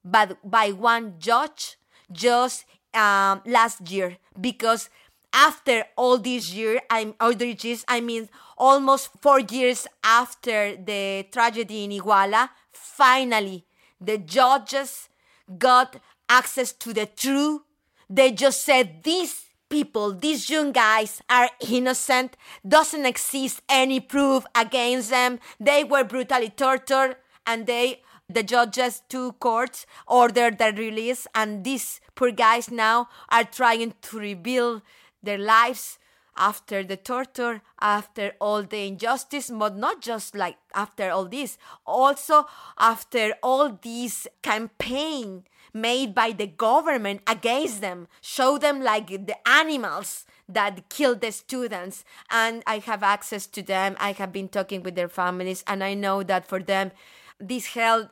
[0.03, 1.77] but by one judge
[2.11, 4.89] just um, last year because
[5.33, 11.25] after all these years, I'm all these years, I mean almost four years after the
[11.31, 13.65] tragedy in Iguala, finally
[14.01, 15.09] the judges
[15.57, 17.61] got access to the truth.
[18.09, 22.35] They just said these people, these young guys are innocent,
[22.67, 25.39] doesn't exist any proof against them.
[25.59, 28.01] They were brutally tortured and they
[28.31, 34.19] the judges two courts ordered their release and these poor guys now are trying to
[34.19, 34.83] rebuild
[35.23, 35.99] their lives
[36.37, 42.45] after the torture, after all the injustice, but not just like after all this, also
[42.79, 45.43] after all this campaign
[45.73, 52.03] made by the government against them, show them like the animals that killed the students.
[52.31, 53.95] And I have access to them.
[53.99, 56.91] I have been talking with their families, and I know that for them,
[57.39, 58.09] this hell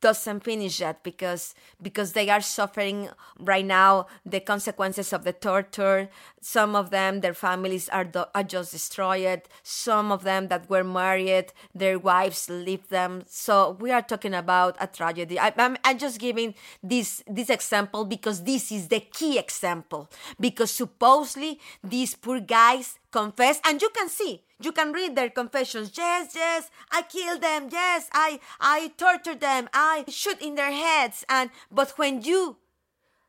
[0.00, 6.08] doesn't finish yet because because they are suffering right now the consequences of the torture.
[6.40, 9.42] Some of them their families are, do- are just destroyed.
[9.62, 13.22] Some of them that were married their wives leave them.
[13.26, 15.38] So we are talking about a tragedy.
[15.38, 20.08] I, I'm, I'm just giving this this example because this is the key example.
[20.38, 25.92] Because supposedly these poor guys confess and you can see you can read their confessions
[25.96, 31.24] yes yes i killed them yes i i tortured them i shoot in their heads
[31.28, 32.56] and but when you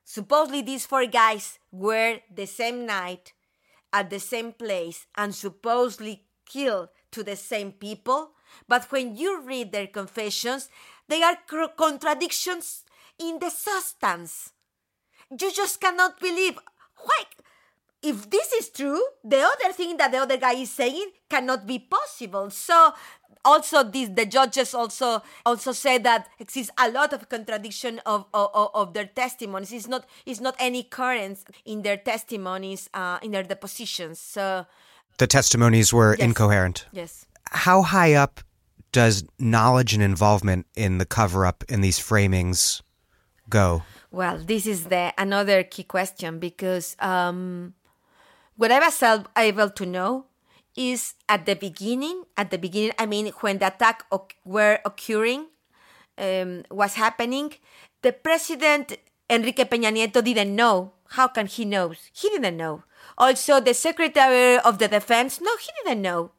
[0.04, 3.34] supposedly these four guys were the same night
[3.94, 8.32] at the same place and supposedly killed to the same people.
[8.68, 10.70] But when you read their confessions,
[11.08, 11.38] they are
[11.78, 12.84] contradictions
[13.20, 14.52] in the substance.
[15.30, 16.58] You just cannot believe.
[16.98, 17.24] Why?
[18.04, 21.78] If this is true, the other thing that the other guy is saying cannot be
[21.78, 22.50] possible.
[22.50, 22.94] So
[23.44, 28.70] also this the judges also also said that exists a lot of contradiction of, of,
[28.74, 29.72] of their testimonies.
[29.72, 34.20] It's not it's not any currents in their testimonies uh, in their depositions.
[34.20, 34.66] So
[35.18, 36.26] the testimonies were yes.
[36.26, 36.86] incoherent.
[36.92, 37.26] Yes.
[37.52, 38.42] How high up
[38.92, 42.82] does knowledge and involvement in the cover up in these framings
[43.50, 43.84] go?
[44.12, 47.74] Well this is the another key question because um,
[48.62, 49.02] what i was
[49.38, 50.26] able to know
[50.76, 52.24] is at the beginning.
[52.38, 54.06] At the beginning, I mean, when the attack
[54.46, 55.48] were occurring,
[56.18, 57.54] um, was happening,
[58.04, 58.98] the president
[59.30, 60.94] Enrique Peña Nieto didn't know.
[61.10, 61.92] How can he know?
[62.14, 62.84] He didn't know.
[63.18, 66.32] Also, the secretary of the defense, no, he didn't know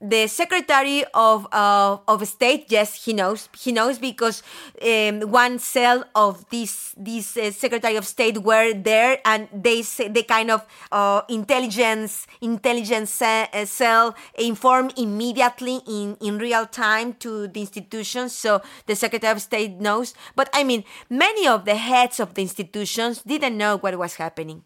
[0.00, 3.50] the Secretary of uh, of State, yes, he knows.
[3.52, 4.42] He knows because
[4.80, 10.08] um, one cell of this this uh, Secretary of State were there, and they say
[10.08, 17.48] the kind of uh, intelligence intelligence uh, cell inform immediately in in real time to
[17.48, 18.34] the institutions.
[18.34, 20.14] So the Secretary of State knows.
[20.34, 24.64] But I mean, many of the heads of the institutions didn't know what was happening,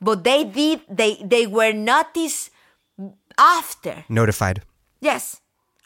[0.00, 0.86] but they did.
[0.88, 2.51] They they were noticed
[3.38, 4.04] after.
[4.08, 4.62] Notified.
[5.00, 5.40] Yes.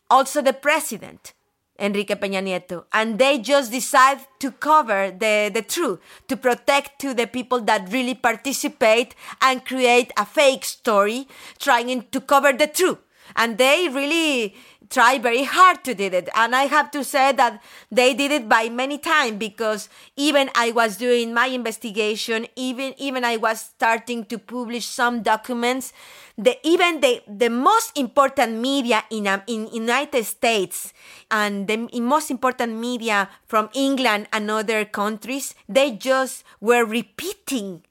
[0.08, 1.34] Also the president,
[1.78, 2.84] Enrique Peña Nieto.
[2.92, 7.92] And they just decide to cover the, the truth, to protect to the people that
[7.92, 11.26] really participate and create a fake story,
[11.58, 12.98] trying to cover the truth.
[13.34, 14.54] And they really
[14.88, 16.28] try very hard to do it.
[16.34, 20.70] And i have to say that they did it by many times because even i
[20.70, 25.92] was doing my investigation even even i was starting to publish some documents
[26.38, 30.92] the even the the most important media in um, in united states
[31.30, 37.82] and the most important media from england and other countries they just were repeating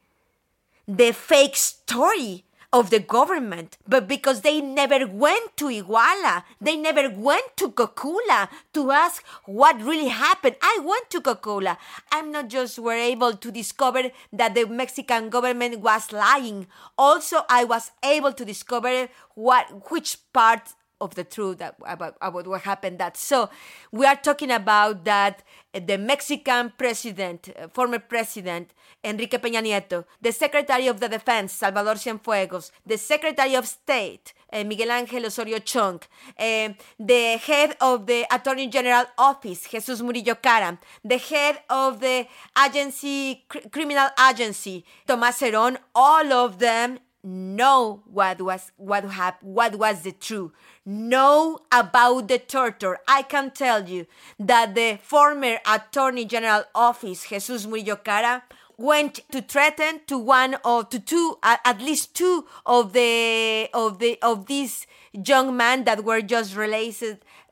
[0.88, 2.44] the fake story
[2.76, 8.50] of the government, but because they never went to Iguala, they never went to Cocula
[8.74, 10.58] to ask what really happened.
[10.62, 11.78] I went to Cocula.
[12.12, 16.68] I'm not just were able to discover that the Mexican government was lying.
[16.98, 20.74] Also, I was able to discover what which part
[21.06, 23.16] of the truth about, about what happened that.
[23.16, 23.50] So
[23.92, 25.44] we are talking about that
[25.84, 31.96] the mexican president uh, former president enrique peña nieto the secretary of the defense salvador
[31.96, 36.00] cienfuegos the secretary of state uh, miguel ángel osorio chong
[37.00, 42.26] the head of the attorney general office jesus murillo Karam the head of the
[42.66, 49.76] agency cr- criminal agency tomás Zerón all of them know what was what happened what
[49.78, 50.52] was the truth.
[50.86, 53.00] Know about the torture.
[53.08, 54.06] I can tell you
[54.40, 58.44] that the former attorney general office jesus murillo cara
[58.78, 64.18] went to threaten to one or to two at least two of the of the
[64.22, 67.04] of these young men that were just released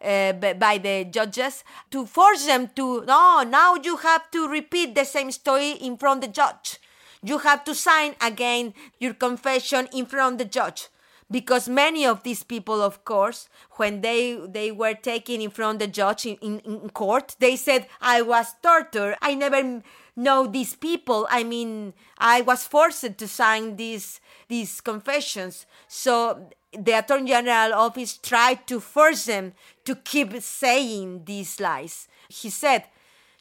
[0.03, 5.05] uh, by the judges to force them to no now you have to repeat the
[5.05, 6.79] same story in front of the judge
[7.23, 10.89] you have to sign again your confession in front of the judge.
[11.31, 15.87] Because many of these people of course when they they were taken in front of
[15.87, 19.15] the judge in, in, in court they said i was tortured.
[19.21, 19.81] I never
[20.15, 21.25] know these people.
[21.31, 25.65] I mean i was forced to sign these these confessions.
[25.87, 29.53] So the attorney general office tried to force them
[29.85, 32.07] to keep saying these lies.
[32.27, 32.83] He said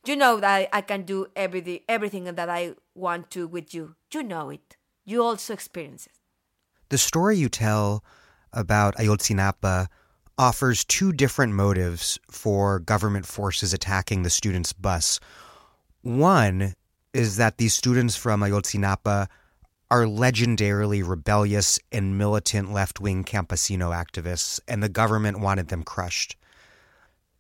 [0.07, 3.97] you know that I, I can do everything, everything that I want to with you.
[4.13, 4.77] You know it.
[5.05, 6.13] You also experience it.
[6.89, 8.05] The story you tell
[8.53, 9.89] about Ayotzinapa
[10.39, 15.21] offers two different motives for government forces attacking the students' bus.
[16.03, 16.75] One
[17.13, 19.29] is that these students from Ayotzinapa
[19.91, 26.37] are legendarily rebellious and militant left wing campesino activists, and the government wanted them crushed.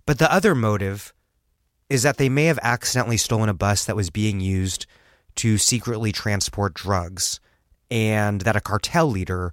[0.04, 1.14] But the other motive
[1.88, 4.86] is that they may have accidentally stolen a bus that was being used
[5.36, 7.40] to secretly transport drugs,
[7.90, 9.52] and that a cartel leader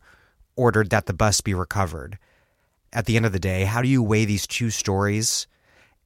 [0.55, 2.17] ordered that the bus be recovered.
[2.91, 5.47] At the end of the day, how do you weigh these two stories,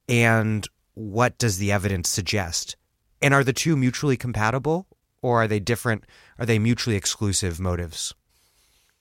[0.08, 2.76] and what does the evidence suggest?
[3.22, 4.86] And are the two mutually compatible,
[5.22, 6.04] or are they different?
[6.38, 8.14] Are they mutually exclusive motives?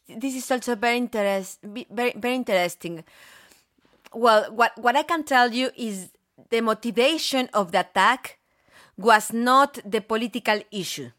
[0.07, 3.03] This is also very interest, very very interesting.
[4.13, 6.11] Well, what what I can tell you is
[6.49, 8.38] the motivation of the attack
[8.98, 11.10] was not the political issue.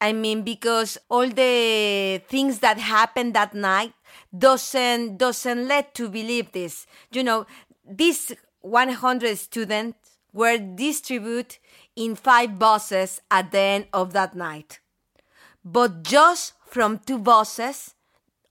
[0.00, 3.94] I mean, because all the things that happened that night
[4.36, 6.86] doesn't doesn't let to believe this.
[7.10, 7.46] You know,
[7.88, 11.56] these 100 students were distributed
[11.94, 14.80] in five buses at the end of that night.
[15.64, 17.94] But just from two buses,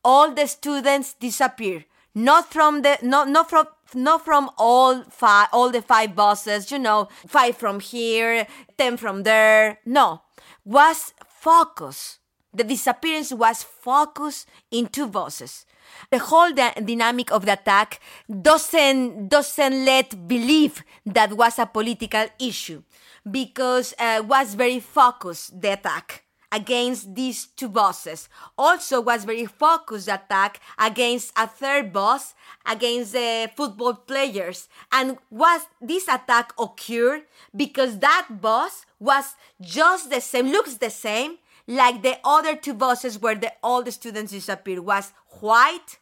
[0.04, 1.86] all the students disappear.
[2.16, 6.80] Not from the not not from not from all five all the five bosses you
[6.80, 9.80] know, five from here, ten from there.
[9.86, 10.22] No.
[10.64, 12.20] Was focus.
[12.54, 15.66] The disappearance was focused in two bosses
[16.12, 22.84] The whole dynamic of the attack doesn't doesn't let believe that was a political issue
[23.30, 28.30] because uh, was very focused the attack against these two bosses.
[28.58, 32.34] Also was very focused attack against a third boss,
[32.66, 34.68] against the football players.
[34.92, 37.24] And was this attack occurred
[37.56, 41.38] because that boss was just the same, looks the same,
[41.68, 46.00] like the other two bosses where the all the students disappeared was white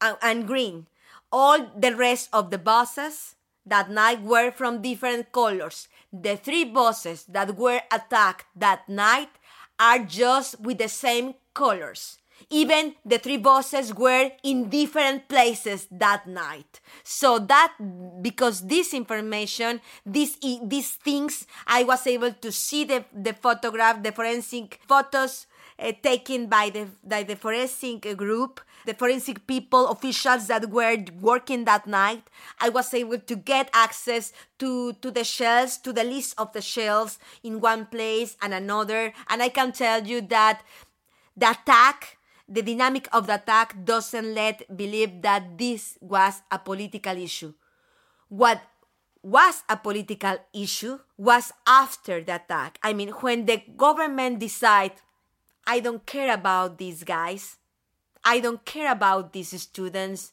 [0.00, 0.86] and green.
[1.30, 3.34] All the rest of the bosses
[3.66, 5.88] that night were from different colors.
[6.12, 9.28] The three bosses that were attacked that night
[9.78, 12.18] are just with the same colors.
[12.50, 16.80] Even the three bosses were in different places that night.
[17.02, 17.74] So that
[18.22, 24.12] because this information, these these things, I was able to see the the photograph, the
[24.12, 25.46] forensic photos
[25.78, 31.64] uh, taken by the by the forensic group the forensic people, officials that were working
[31.66, 32.22] that night.
[32.58, 36.62] I was able to get access to, to the shells, to the list of the
[36.62, 39.12] shells in one place and another.
[39.28, 40.62] And I can tell you that
[41.36, 42.16] the attack,
[42.48, 47.52] the dynamic of the attack doesn't let believe that this was a political issue.
[48.30, 48.62] What
[49.22, 52.78] was a political issue was after the attack.
[52.82, 54.92] I mean, when the government decide,
[55.68, 57.58] I don't care about these guys,
[58.24, 60.32] I don't care about these students.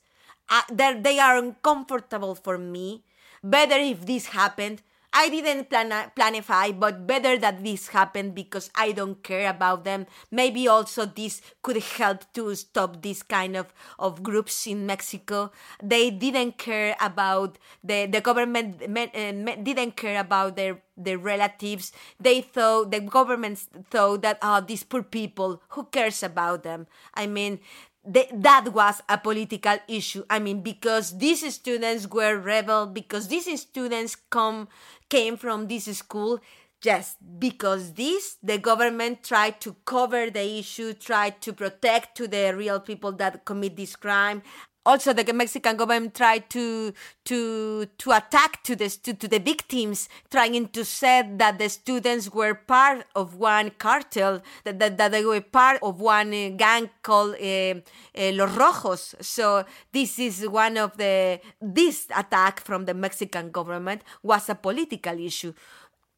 [0.50, 0.62] Uh,
[1.02, 3.04] they are uncomfortable for me.
[3.44, 4.82] Better if this happened.
[5.18, 10.08] I didn't plan planify, but better that this happened because I don't care about them.
[10.30, 15.52] Maybe also this could help to stop this kind of, of groups in Mexico.
[15.82, 21.96] They didn't care about the the government uh, didn't care about their their relatives.
[22.20, 23.60] They thought the government
[23.90, 26.88] thought that oh these poor people who cares about them.
[27.16, 27.60] I mean
[28.06, 30.24] the, that was a political issue.
[30.30, 34.68] I mean, because these students were rebel, because these students come
[35.10, 36.40] came from this school,
[36.82, 42.54] just because this the government tried to cover the issue, tried to protect to the
[42.56, 44.44] real people that commit this crime,
[44.86, 46.94] also the Mexican government tried to
[47.26, 52.32] to to attack to the to, to the victims, trying to say that the students
[52.32, 56.90] were part of one cartel, that, that, that they were part of one uh, gang
[57.02, 59.16] called uh, uh, Los Rojos.
[59.22, 65.20] So this is one of the this attack from the Mexican government was a political
[65.20, 65.54] issue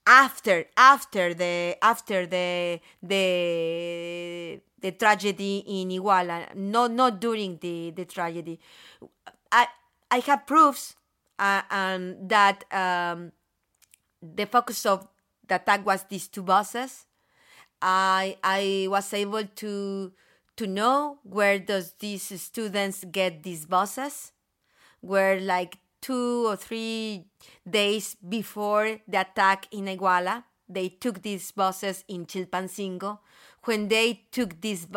[0.08, 8.06] after after the after the the the tragedy in Iguala, not not during the the
[8.06, 8.60] tragedy.
[9.52, 9.68] I
[10.10, 10.96] I have proofs
[11.38, 13.34] uh, um, that um,
[14.24, 15.08] the focus of
[15.48, 17.06] the attack was these two buses.
[17.82, 20.14] I I was able to
[20.56, 24.32] to know where does these students get these buses,
[25.02, 27.26] where like two or three
[27.70, 33.20] days before the attack in Iguala, they took these buses in Chilpancingo
[33.68, 34.88] when they took these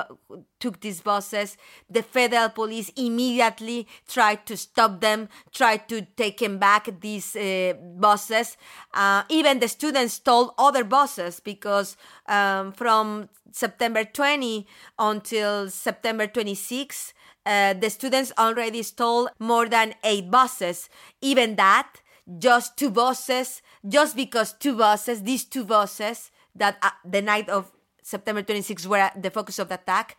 [0.60, 1.56] took these buses,
[1.88, 7.72] the federal police immediately tried to stop them, tried to take them back these uh,
[7.98, 8.56] buses.
[8.94, 11.96] Uh, even the students stole other buses because
[12.28, 14.66] um, from September 20
[14.98, 17.14] until September 26,
[17.46, 20.88] uh, the students already stole more than eight buses.
[21.20, 22.00] Even that,
[22.38, 27.70] just two buses, just because two buses, these two buses that uh, the night of
[28.02, 30.16] September 26 were the focus of the attack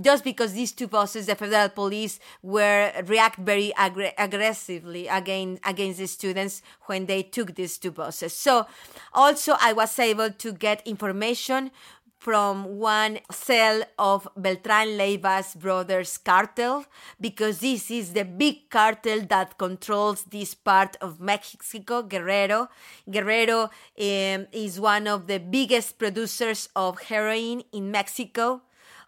[0.00, 5.98] just because these two bosses, the federal police, were react very aggr- aggressively against against
[5.98, 8.32] the students when they took these two bosses.
[8.32, 8.66] So,
[9.12, 11.70] also I was able to get information
[12.22, 16.86] from one cell of Beltran Leiva's brothers cartel
[17.20, 22.68] because this is the big cartel that controls this part of Mexico, Guerrero.
[23.10, 28.62] Guerrero um, is one of the biggest producers of heroin in Mexico,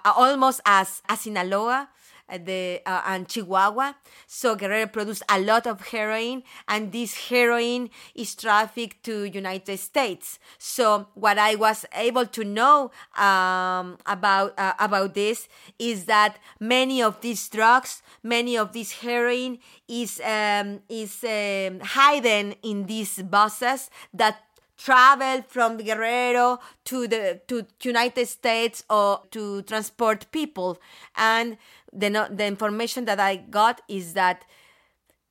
[0.05, 1.91] uh, almost as, as Sinaloa.
[2.29, 3.95] The uh, and Chihuahua.
[4.27, 10.39] So Guerrero produced a lot of heroin, and this heroin is trafficked to United States.
[10.59, 15.49] So what I was able to know um, about uh, about this
[15.79, 19.59] is that many of these drugs, many of this heroin
[19.89, 24.41] is um, is um, hidden in these buses that
[24.77, 30.79] travel from Guerrero to the to United States or to transport people.
[31.17, 31.57] And
[31.93, 34.45] the the information that I got is that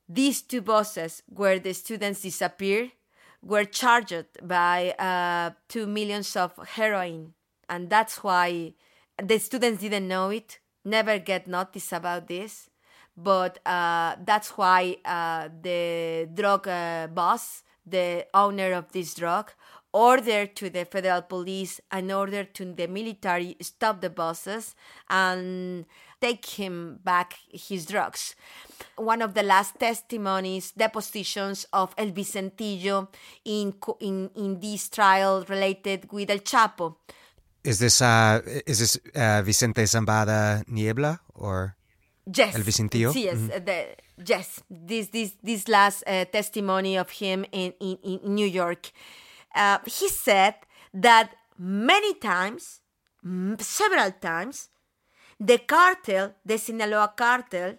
[0.08, 2.91] these two buses where the students disappeared
[3.41, 7.34] were charged by uh, two millions of heroin,
[7.68, 8.74] and that's why
[9.22, 12.70] the students didn't know it, never get notice about this.
[13.16, 19.51] But uh, that's why uh, the drug uh, boss the owner of this drug,
[19.93, 24.75] ordered to the federal police and ordered to the military stop the buses
[25.09, 25.86] and
[26.19, 28.36] take him back his drugs.
[28.95, 33.07] One of the last testimonies, depositions of El Vicentillo
[33.45, 36.95] in in, in this trial related with El Chapo.
[37.63, 41.75] Is this uh, is this uh, Vicente Zambada Niebla or
[42.25, 42.55] yes.
[42.55, 43.13] El Vicentillo?
[43.15, 43.65] Yes, mm-hmm.
[43.65, 43.86] the,
[44.18, 48.91] yes, this this this last uh, testimony of him in in, in New York,
[49.55, 50.55] uh, he said
[50.93, 52.82] that many times,
[53.59, 54.70] several times,
[55.39, 57.76] the cartel, the Sinaloa cartel,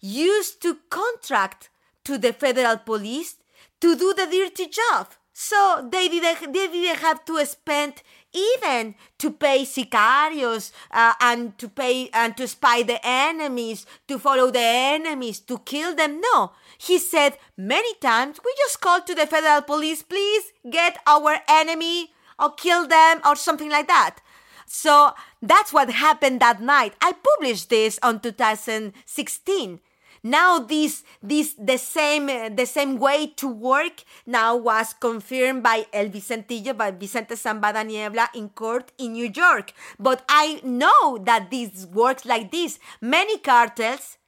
[0.00, 1.70] used to contract
[2.04, 3.36] to the federal police
[3.80, 5.08] to do the dirty job.
[5.38, 11.68] So they didn't, they didn't have to spend even to pay sicarios uh, and to
[11.68, 16.22] pay and to spy the enemies, to follow the enemies, to kill them.
[16.22, 21.36] No, he said many times, we just call to the federal police, please get our
[21.46, 24.20] enemy or kill them or something like that.
[24.64, 25.12] So
[25.42, 26.94] that's what happened that night.
[27.02, 29.80] I published this on 2016
[30.26, 36.08] now this this the same the same way to work now was confirmed by El
[36.08, 39.72] Vicentillo by Vicente Zambada Niebla in court in New York.
[39.98, 42.78] But I know that this works like this.
[43.00, 44.18] Many cartels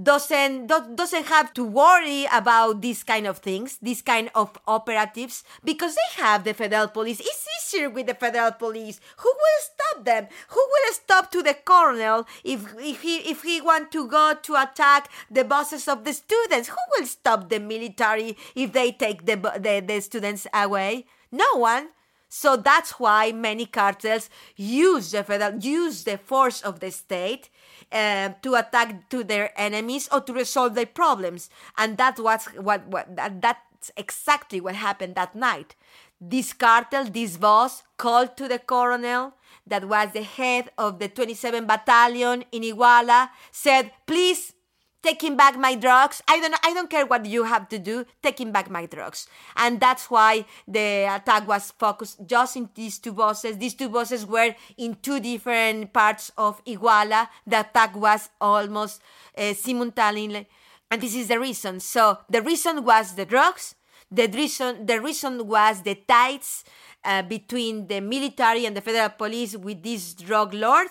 [0.00, 5.94] doesn't doesn't have to worry about these kind of things, these kind of operatives, because
[5.94, 7.20] they have the federal police.
[7.20, 9.00] It's easier with the federal police.
[9.18, 10.26] Who will stop them?
[10.48, 14.54] Who will stop to the colonel if if he if he want to go to
[14.56, 16.68] attack the bosses of the students?
[16.68, 21.06] Who will stop the military if they take the the, the students away?
[21.30, 21.90] No one.
[22.28, 27.48] So that's why many cartels use the federal use the force of the state
[27.94, 32.86] uh, to attack to their enemies or to resolve their problems, and that's what's what
[32.88, 35.76] what that, that's exactly what happened that night.
[36.20, 39.34] This cartel, this boss, called to the colonel
[39.66, 44.52] that was the head of the 27 battalion in Iguala, said, "Please
[45.04, 46.22] taking back my drugs.
[46.26, 49.28] I don't I don't care what you have to do, taking back my drugs.
[49.54, 53.58] And that's why the attack was focused just in these two buses.
[53.58, 57.28] These two buses were in two different parts of Iguala.
[57.46, 59.02] The attack was almost
[59.36, 60.48] uh, simultaneously.
[60.90, 61.80] And this is the reason.
[61.80, 63.74] So the reason was the drugs.
[64.10, 66.64] The reason the reason was the ties
[67.04, 70.88] uh, between the military and the federal police with this drug lord.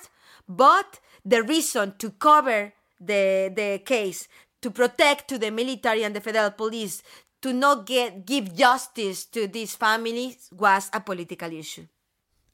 [0.47, 2.73] But the reason to cover
[3.05, 4.27] the the case
[4.61, 7.03] to protect to the military and the federal police
[7.41, 11.85] to not get give justice to these families was a political issue.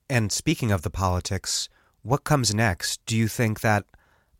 [0.10, 1.70] And speaking of the politics,
[2.02, 3.06] what comes next?
[3.06, 3.86] Do you think that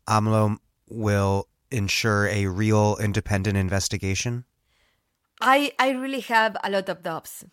[0.08, 0.58] AMLO
[0.88, 4.44] will ensure a real independent investigation?
[5.40, 7.44] I I really have a lot of doubts.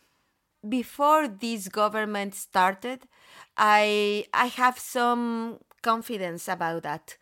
[0.67, 3.07] Before this government started,
[3.55, 7.17] I I have some confidence about that.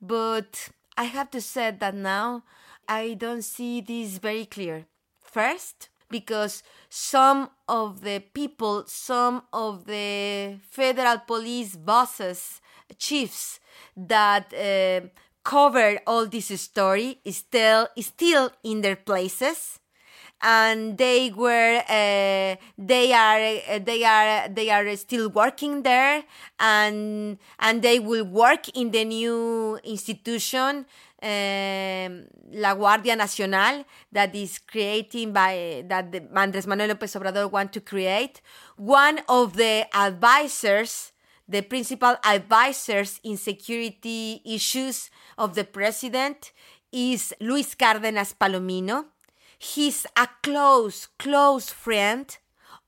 [0.00, 2.42] But I have to say that now
[2.88, 4.86] I don't see this very clear.
[5.22, 12.60] First, because some of the people, some of the federal police bosses,
[12.98, 13.60] chiefs
[13.96, 15.06] that uh,
[15.44, 19.78] covered all this story is still is still in their places
[20.40, 26.24] and they were uh, they are uh, they are they are still working there
[26.60, 30.86] and and they will work in the new institution
[31.22, 37.72] um, La Guardia Nacional that is creating by that the Andres Manuel López Obrador want
[37.72, 38.40] to create.
[38.76, 41.12] One of the advisors
[41.48, 46.52] the principal advisors in security issues of the president
[46.92, 49.06] is Luis Cárdenas Palomino
[49.58, 52.36] he's a close, close friend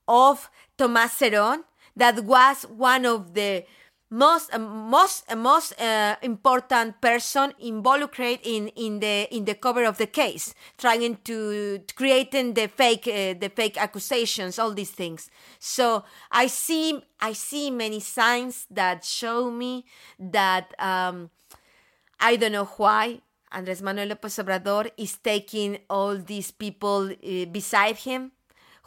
[0.07, 1.63] of Tomás Zerón,
[1.95, 3.65] that was one of the
[4.11, 9.85] most uh, most uh, most uh, important person involved in in the in the cover
[9.85, 14.91] of the case trying to, to creating the fake uh, the fake accusations all these
[14.91, 15.29] things.
[15.59, 19.85] So i see i see many signs that show me
[20.19, 21.29] that um,
[22.19, 27.97] i don't know why andres manuel lopez obrador is taking all these people uh, beside
[27.97, 28.31] him.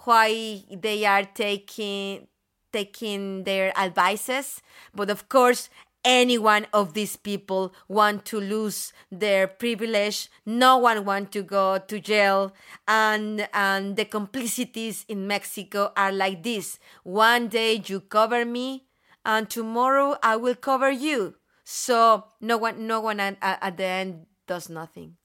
[0.05, 2.29] Why they are taking
[2.73, 4.63] taking their advices?
[4.95, 5.69] But of course
[6.05, 10.29] any one of these people want to lose their privilege.
[10.45, 12.53] No one want to go to jail.
[12.87, 16.79] And and the complicities in mexico are like this.
[17.03, 18.85] One day you cover me
[19.25, 21.37] and tomorrow i will cover you.
[21.65, 25.17] So no one no one at, at the end does nothing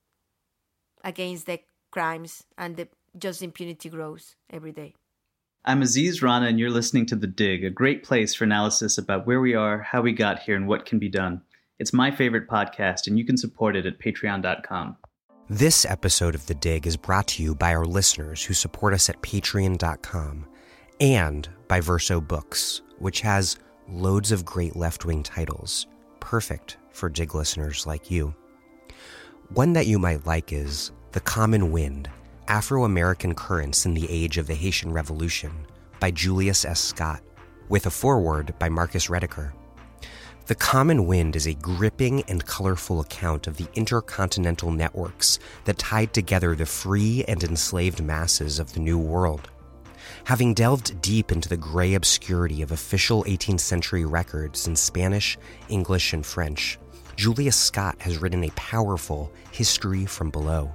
[1.04, 1.60] against the
[1.92, 4.94] crimes and the just impunity grows every day
[5.66, 9.28] I'm Aziz Rana, and you're listening to The Dig, a great place for analysis about
[9.28, 11.42] where we are, how we got here, and what can be done.
[11.80, 14.96] It's my favorite podcast, and you can support it at patreon.com.
[15.50, 19.10] This episode of The Dig is brought to you by our listeners who support us
[19.10, 20.46] at patreon.com
[21.02, 23.58] and by Verso Books, which has
[23.90, 25.88] loads of great left wing titles,
[26.22, 28.34] perfect for Dig listeners like you.
[29.56, 32.08] One that you might like is The Common Wind
[32.48, 35.66] Afro American Currents in the Age of the Haitian Revolution
[36.00, 36.80] by Julius S.
[36.80, 37.24] Scott,
[37.68, 39.52] with a foreword by Marcus Rediker.
[40.46, 46.14] The Common Wind is a gripping and colorful account of the intercontinental networks that tied
[46.14, 49.50] together the free and enslaved masses of the New World.
[50.26, 55.40] Having delved deep into the gray obscurity of official 18th century records in Spanish,
[55.70, 56.78] English, and French,
[57.20, 60.74] Julius Scott has written a powerful History from Below.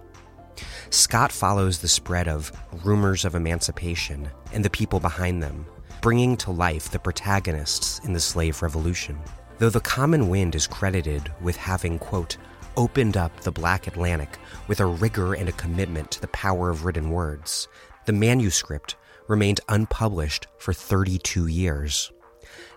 [0.91, 2.53] Scott follows the spread of
[2.85, 5.65] rumors of emancipation and the people behind them,
[6.03, 9.19] bringing to life the protagonists in the slave revolution.
[9.57, 12.37] Though the Common Wind is credited with having, quote,
[12.77, 14.37] opened up the Black Atlantic
[14.69, 17.69] with a rigor and a commitment to the power of written words,
[18.05, 18.97] the manuscript
[19.29, 22.13] remained unpublished for 32 years.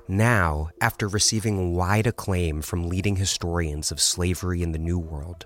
[0.09, 5.45] Now, after receiving wide acclaim from leading historians of slavery in the New World,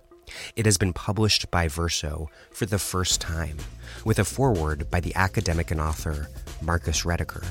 [0.56, 3.58] it has been published by Verso for the first time,
[4.06, 6.30] with a foreword by the academic and author
[6.62, 7.44] Marcus Rediker.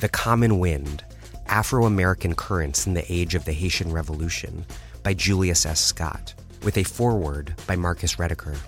[0.00, 1.02] The Common Wind
[1.46, 4.66] Afro American Currents in the Age of the Haitian Revolution
[5.02, 5.80] by Julius S.
[5.80, 8.58] Scott, with a foreword by Marcus Rediker.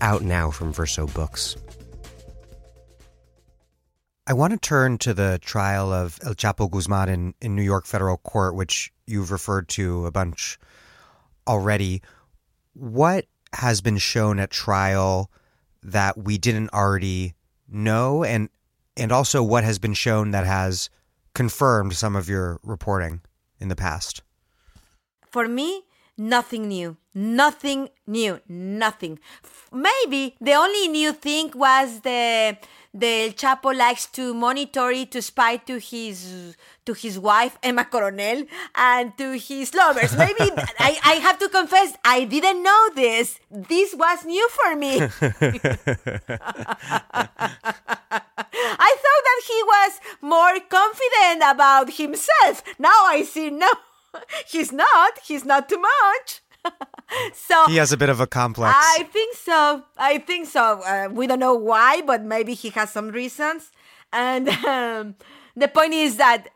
[0.00, 1.54] Out now from Verso Books.
[4.26, 7.84] I want to turn to the trial of El Chapo Guzman in, in New York
[7.84, 10.58] federal court, which you've referred to a bunch
[11.46, 12.00] already.
[12.72, 15.30] What has been shown at trial
[15.82, 17.34] that we didn't already
[17.68, 18.24] know?
[18.24, 18.48] And
[18.96, 20.88] and also what has been shown that has
[21.34, 23.20] confirmed some of your reporting
[23.60, 24.22] in the past?
[25.30, 25.82] For me
[26.16, 29.18] nothing new nothing new nothing
[29.72, 32.56] maybe the only new thing was the
[32.94, 36.56] the El Chapo likes to monitor it to spy to his
[36.86, 38.44] to his wife Emma Coronel
[38.76, 40.16] and to his lovers.
[40.16, 43.40] Maybe I, I have to confess I didn't know this.
[43.50, 45.00] This was new for me.
[48.86, 49.92] I thought that he was
[50.22, 52.62] more confident about himself.
[52.78, 53.70] Now I see no,
[54.46, 55.18] he's not.
[55.24, 56.40] He's not too much.
[57.34, 58.74] so he has a bit of a complex.
[58.76, 59.82] I think so.
[59.98, 60.80] I think so.
[60.82, 63.70] Uh, we don't know why, but maybe he has some reasons.
[64.12, 65.16] And um,
[65.54, 66.48] the point is that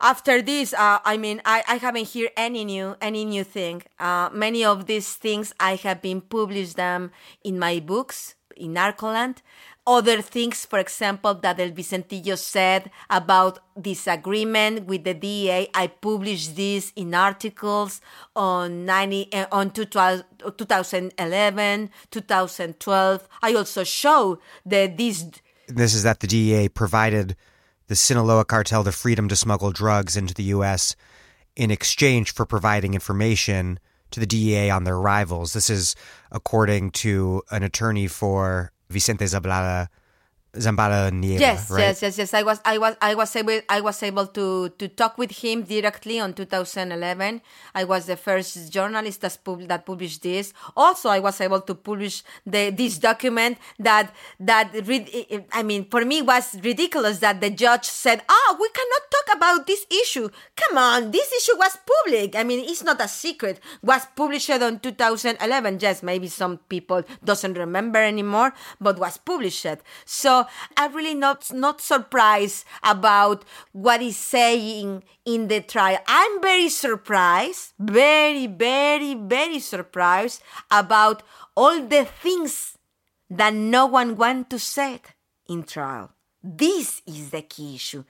[0.00, 3.82] after this, uh, I mean, I, I haven't heard any new any new thing.
[3.98, 7.12] Uh, many of these things I have been published them
[7.42, 9.38] in my books in Narcoland,
[9.86, 15.68] other things, for example, that El Vicentillo said about disagreement with the DEA.
[15.74, 18.00] I published this in articles
[18.34, 23.28] on 90, uh, on 2011, 2012.
[23.42, 25.24] I also show that this.
[25.68, 27.36] This is that the DEA provided
[27.86, 30.96] the Sinaloa cartel the freedom to smuggle drugs into the U.S.
[31.54, 33.78] in exchange for providing information
[34.10, 35.52] to the DEA on their rivals.
[35.52, 35.94] This is
[36.30, 39.90] according to an attorney for Vicente Zablada
[41.10, 41.80] Niebla, yes, right?
[41.80, 42.34] yes, yes, yes.
[42.34, 45.62] I was, I was, I was able, I was able to to talk with him
[45.62, 47.42] directly on 2011.
[47.74, 50.52] I was the first journalist that, pub- that published this.
[50.76, 54.72] Also, I was able to publish the this document that that
[55.52, 59.66] I mean, for me, was ridiculous that the judge said, "Oh, we cannot talk about
[59.66, 60.28] this issue.
[60.56, 62.36] Come on, this issue was public.
[62.36, 63.60] I mean, it's not a secret.
[63.82, 65.78] Was published on 2011.
[65.80, 69.66] Yes, maybe some people doesn't remember anymore, but was published.
[70.04, 70.45] So
[70.76, 75.98] I'm really not not surprised about what he's saying in the trial.
[76.06, 81.22] I'm very surprised, very, very, very surprised about
[81.56, 82.76] all the things
[83.30, 85.00] that no one want to say
[85.48, 86.12] in trial.
[86.42, 88.04] This is the key issue.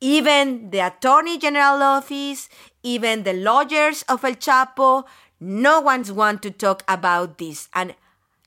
[0.00, 2.48] Even the Attorney General office,
[2.82, 5.04] even the lawyers of El Chapo,
[5.40, 7.68] no one's want to talk about this.
[7.74, 7.94] And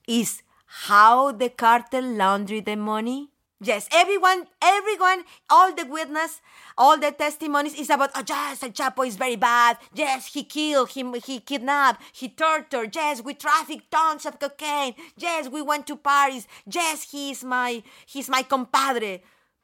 [0.06, 0.42] is
[0.86, 3.30] how the cartel laundered the money?
[3.60, 6.40] Yes, everyone, everyone, all the witness,
[6.76, 9.78] all the testimonies is about, oh, yes, El Chapo is very bad.
[9.92, 12.94] Yes, he killed, he, he kidnapped, he tortured.
[12.94, 14.94] Yes, we trafficked tons of cocaine.
[15.16, 16.46] Yes, we went to Paris.
[16.70, 19.22] Yes, he is my, he's my compadre.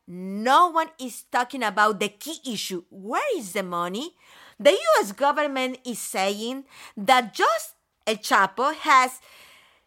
[0.09, 2.83] No one is talking about the key issue.
[2.91, 4.17] Where is the money?
[4.59, 6.65] The US government is saying
[6.97, 7.75] that just
[8.07, 9.21] El Chapo has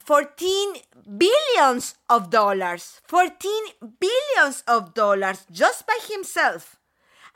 [0.08, 0.80] 14
[1.20, 3.02] billions of dollars.
[3.12, 6.80] 14 billions of dollars just by himself.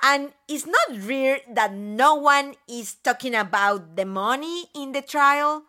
[0.02, 5.64] And it's not rare that no one is talking about the money in the trial.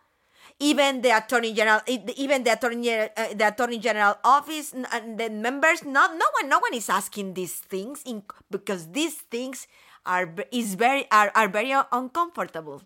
[0.60, 5.84] Even the attorney general, even the attorney, uh, the attorney general office, and the members,
[5.84, 9.66] not no one, no one is asking these things in, because these things
[10.06, 12.80] are is very are, are very uncomfortable.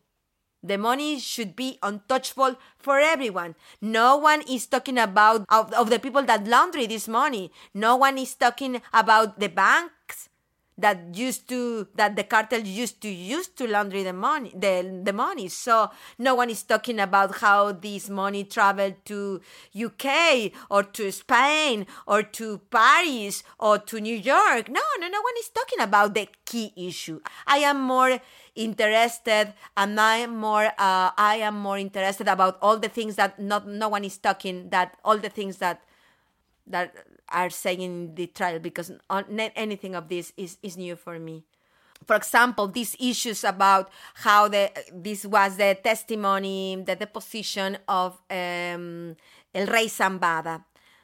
[0.62, 3.54] The money should be untouchable for everyone.
[3.80, 7.52] No one is talking about of, of the people that laundry this money.
[7.74, 9.95] No one is talking about the banks
[10.78, 15.12] that used to that the cartel used to use to launder the money the, the
[15.12, 15.48] money.
[15.48, 19.40] So no one is talking about how this money traveled to
[19.74, 24.68] UK or to Spain or to Paris or to New York.
[24.68, 27.20] No no no one is talking about the key issue.
[27.46, 28.20] I am more
[28.56, 33.38] interested and i am more uh, i am more interested about all the things that
[33.38, 35.82] not no one is talking that all the things that
[36.66, 36.94] that
[37.30, 38.92] are saying in the trial because
[39.56, 41.44] anything of this is, is new for me.
[42.04, 49.16] For example, these issues about how the this was the testimony, the deposition of um,
[49.54, 50.62] El Rey Zambada,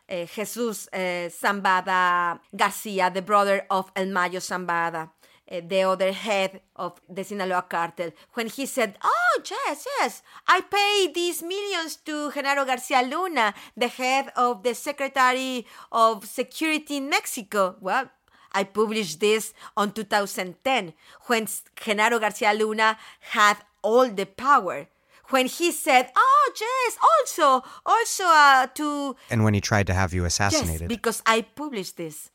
[0.08, 5.10] uh, Jesus uh, Zambada Garcia, the brother of El Mayo Zambada.
[5.52, 10.62] Uh, the other head of the Sinaloa cartel, when he said, Oh, yes, yes, I
[10.62, 17.10] paid these millions to Genaro Garcia Luna, the head of the Secretary of Security in
[17.10, 17.76] Mexico.
[17.80, 18.08] Well,
[18.52, 20.94] I published this on 2010
[21.26, 21.44] when
[21.76, 24.86] Genaro Garcia Luna had all the power.
[25.28, 30.12] When he said, "Oh yes, also, also uh, to," and when he tried to have
[30.12, 32.30] you assassinated, yes, because I published this,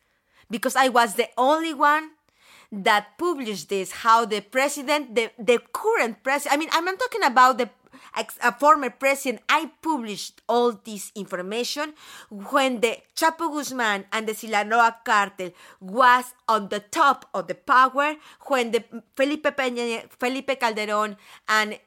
[0.49, 2.16] because I was the only one
[2.71, 7.23] that published this how the president the, the current president i mean i'm not talking
[7.23, 7.69] about the
[8.43, 9.41] a former president.
[9.49, 11.93] I published all this information
[12.29, 18.15] when the chapo guzman and the sinaloa cartel was on the top of the power
[18.47, 18.83] when the
[19.15, 21.79] felipe Peña, felipe calderon and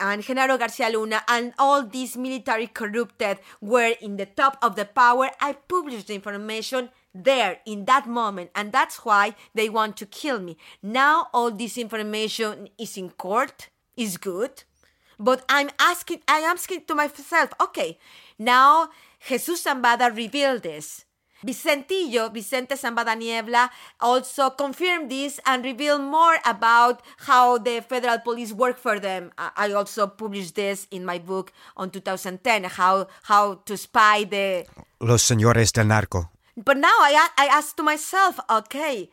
[0.00, 4.84] and Genaro Garcia Luna and all these military corrupted were in the top of the
[4.84, 10.06] power, I published the information there in that moment and that's why they want to
[10.06, 14.64] kill me now all this information is in court is good
[15.18, 17.98] but i'm asking i am asking to myself okay
[18.38, 18.88] now
[19.26, 21.04] jesus zambada revealed this
[21.44, 28.52] Vicentillo, Vicente Zambada Niebla, also confirmed this and revealed more about how the federal police
[28.52, 29.30] work for them.
[29.38, 34.66] I also published this in my book on 2010, how how to spy the
[35.00, 36.30] Los Señores del Narco.
[36.64, 39.10] But now I, I ask to myself, okay,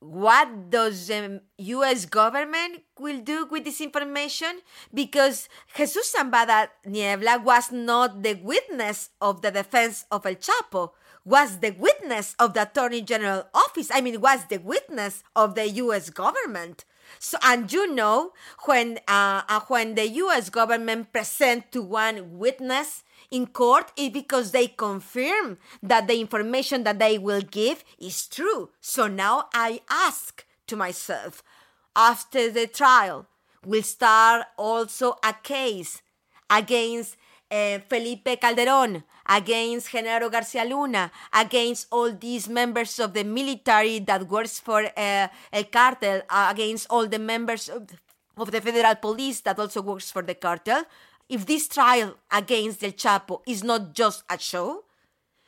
[0.00, 2.04] what does the U.S.
[2.04, 4.60] government will do with this information?
[4.92, 10.90] Because Jesus Zambada Niebla was not the witness of the defense of El Chapo,
[11.24, 13.88] was the witness of the Attorney General office.
[13.92, 16.10] I mean, was the witness of the U.S.
[16.10, 16.84] government.
[17.18, 18.32] So, and you know,
[18.66, 20.50] when uh, uh, when the U.S.
[20.50, 26.98] government present to one witness in court is because they confirm that the information that
[26.98, 28.70] they will give is true.
[28.80, 31.42] So now I ask to myself,
[31.94, 33.26] after the trial,
[33.64, 36.02] will start also a case
[36.48, 37.16] against
[37.50, 44.28] uh, Felipe Calderon, against Genaro Garcia Luna, against all these members of the military that
[44.28, 47.88] works for uh, El Cartel, uh, against all the members of,
[48.36, 50.84] of the federal police that also works for the cartel
[51.28, 54.84] if this trial against Del Chapo is not just a show,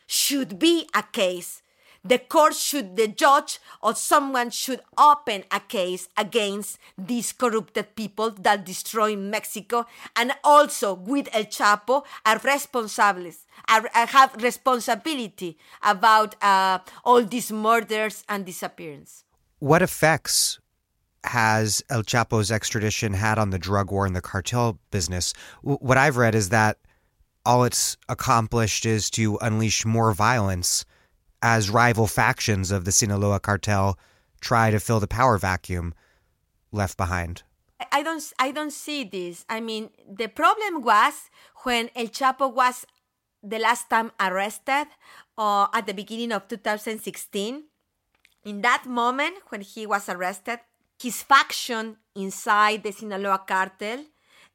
[0.06, 1.62] should be a case
[2.04, 8.30] the court should, the judge or someone should open a case against these corrupted people
[8.30, 13.30] that destroy Mexico and also with El Chapo are responsible,
[13.68, 19.24] are, have responsibility about uh, all these murders and disappearance.
[19.58, 20.60] What effects
[21.24, 25.32] has El Chapo's extradition had on the drug war and the cartel business?
[25.62, 26.78] what I've read is that
[27.44, 30.84] all it's accomplished is to unleash more violence
[31.42, 33.98] as rival factions of the Sinaloa cartel
[34.40, 35.94] try to fill the power vacuum
[36.72, 37.42] left behind.
[37.92, 39.44] I don't I don't see this.
[39.48, 41.30] I mean, the problem was
[41.64, 42.84] when El Chapo was
[43.42, 44.88] the last time arrested
[45.36, 47.64] uh, at the beginning of 2016.
[48.44, 50.60] In that moment when he was arrested,
[51.00, 54.04] his faction inside the Sinaloa cartel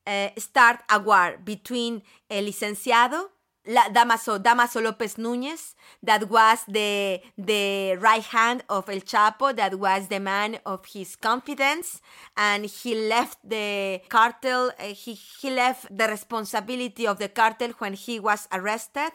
[0.06, 3.30] uh, start a war between El Licenciado
[3.66, 9.80] La, Damaso, Damaso Lopez Nunez, that was the, the right hand of El Chapo, that
[9.80, 12.02] was the man of his confidence,
[12.36, 17.94] and he left the cartel, uh, he, he left the responsibility of the cartel when
[17.94, 19.12] he was arrested.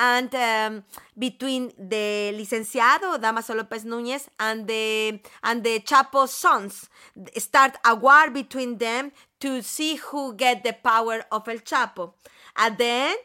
[0.00, 0.84] And um,
[1.18, 6.88] between the licenciado Damaso Lopez Nunez and the and the Chapo's sons,
[7.36, 12.12] start a war between them to see who get the power of El Chapo.
[12.56, 13.18] At the end,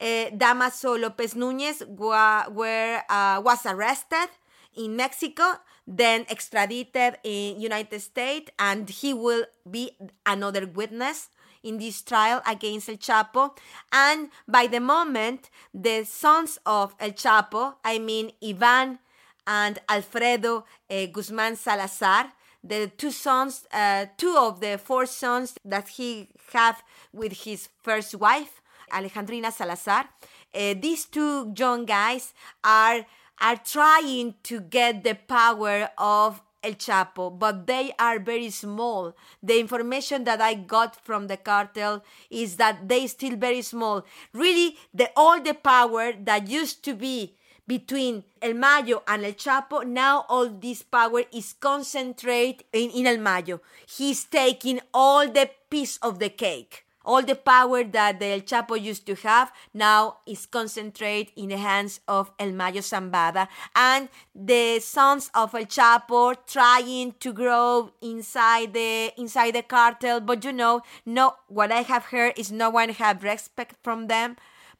[0.00, 4.28] uh, Damaso Lopez Nunez were, uh, was arrested
[4.76, 5.44] in Mexico,
[5.86, 9.92] then extradited in United States, and he will be
[10.24, 11.30] another witness
[11.62, 13.56] in this trial against El Chapo.
[13.92, 18.98] And by the moment, the sons of El Chapo, I mean Ivan
[19.46, 22.32] and Alfredo uh, Guzman Salazar,
[22.62, 26.82] the two sons, uh, two of the four sons that he have
[27.12, 28.60] with his first wife,
[28.92, 30.08] Alejandrina Salazar.
[30.54, 32.32] Uh, these two young guys
[32.64, 33.06] are
[33.40, 39.14] are trying to get the power of El Chapo, but they are very small.
[39.42, 44.04] The information that I got from the cartel is that they still very small.
[44.32, 49.86] Really, the all the power that used to be between El Mayo and El Chapo,
[49.86, 53.60] now all this power is concentrated in, in El Mayo.
[53.86, 58.80] He's taking all the piece of the cake all the power that the El Chapo
[58.80, 64.80] used to have now is concentrated in the hands of El Mayo Zambada and the
[64.80, 70.20] sons of El Chapo trying to grow inside the inside the cartel.
[70.20, 74.36] But you know, no, what I have heard is no one have respect from them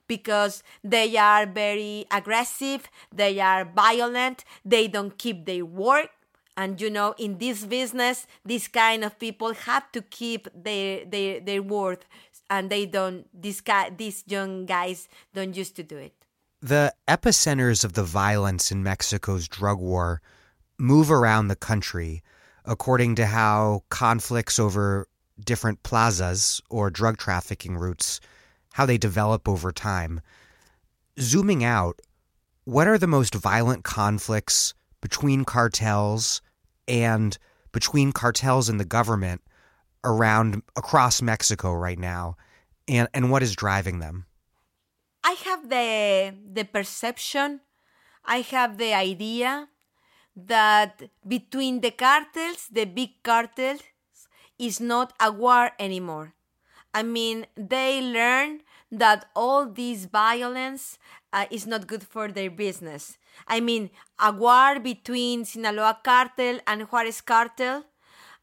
[0.09, 6.09] because they are very aggressive, they are violent, they don't keep their word
[6.57, 11.41] and you know in this business these kind of people have to keep their their,
[11.41, 12.05] their word
[12.51, 16.15] and they don't these guy these young guys don't used to do it.
[16.63, 20.23] The epicenters of the violence in mexico's drug war
[20.79, 22.23] move around the country
[22.65, 25.07] according to how conflicts over
[25.45, 28.21] different plazas or drug trafficking routes
[28.77, 30.21] how they develop over time.
[31.19, 31.99] Zooming out
[32.65, 34.75] what are the most violent conflicts
[35.07, 36.43] between cartels
[36.89, 37.39] and
[37.71, 39.41] between cartels and the government
[40.03, 42.37] around across Mexico right now
[42.89, 44.27] and and what is driving them?
[45.23, 47.61] I have the the perception,
[48.37, 49.69] I have the idea
[50.55, 50.93] that
[51.37, 53.83] between the cartels, the big cartels
[54.59, 56.35] is not a war anymore.
[56.93, 60.99] I mean, they learn that all this violence
[61.33, 63.19] uh, is not good for their business.
[63.47, 67.85] I mean, a war between Sinaloa cartel and Juarez cartel,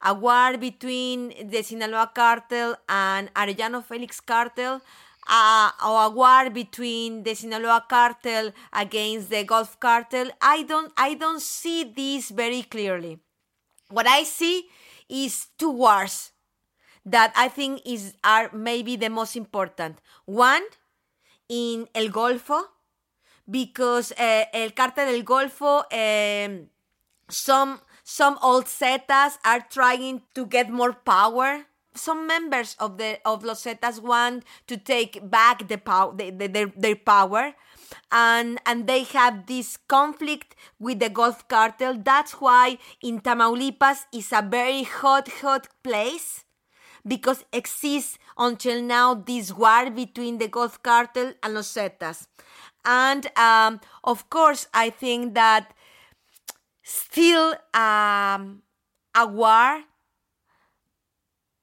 [0.01, 4.81] a war between the Sinaloa cartel and Arellano Felix cartel,
[5.27, 10.29] uh, or a war between the Sinaloa cartel against the Gulf cartel.
[10.41, 13.19] I don't, I don't see this very clearly.
[13.89, 14.65] What I see
[15.09, 16.31] is two wars
[17.05, 19.99] that I think is are maybe the most important.
[20.25, 20.63] One
[21.49, 22.63] in El Golfo,
[23.49, 26.67] because uh, El Cartel del Golfo, um,
[27.29, 31.65] some some old Zetas are trying to get more power.
[31.95, 36.47] Some members of the of Los Zetas want to take back the power, the, the,
[36.47, 37.53] their, their power,
[38.11, 41.95] and and they have this conflict with the Gulf cartel.
[41.97, 46.43] That's why in Tamaulipas is a very hot, hot place
[47.05, 52.28] because exists until now this war between the Gulf cartel and Los Zetas.
[52.86, 55.74] And um, of course, I think that
[56.84, 58.64] still um,
[59.16, 59.84] a war,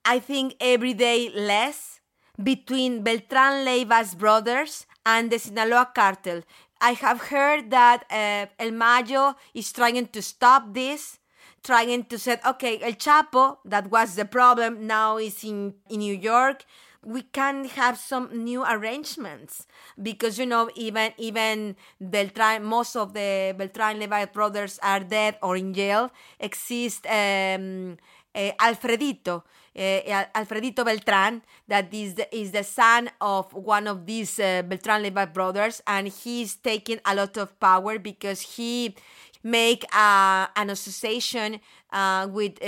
[0.05, 2.01] I think every day less
[2.43, 6.43] between Beltran Leiva's brothers and the Sinaloa cartel.
[6.81, 11.19] I have heard that uh, El Mayo is trying to stop this,
[11.63, 16.15] trying to say, okay, El Chapo, that was the problem, now is in, in New
[16.15, 16.65] York.
[17.05, 19.67] We can have some new arrangements.
[20.01, 25.57] Because you know even even Beltran, most of the Beltran Leiva brothers are dead or
[25.57, 26.11] in jail.
[26.39, 27.97] Exists um,
[28.35, 29.43] uh, Alfredito,
[29.77, 35.03] uh, Alfredito Beltran, that is the, is the son of one of these uh, Beltran
[35.03, 38.95] Leiva brothers, and he's taking a lot of power because he
[39.43, 41.61] make uh, an association
[41.93, 42.61] uh, with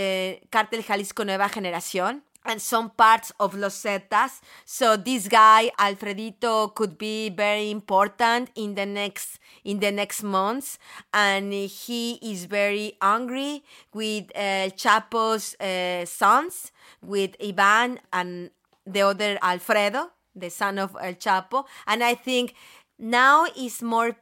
[0.51, 4.41] Cartel Jalisco Nueva Generación and some parts of Los Zetas.
[4.65, 10.79] So this guy Alfredito could be very important in the next in the next months,
[11.13, 13.63] and he is very angry
[13.95, 18.51] with uh, Chapo's uh, sons, with Ivan and
[18.87, 22.55] the other Alfredo, the son of El Chapo, and I think
[22.99, 24.17] now is more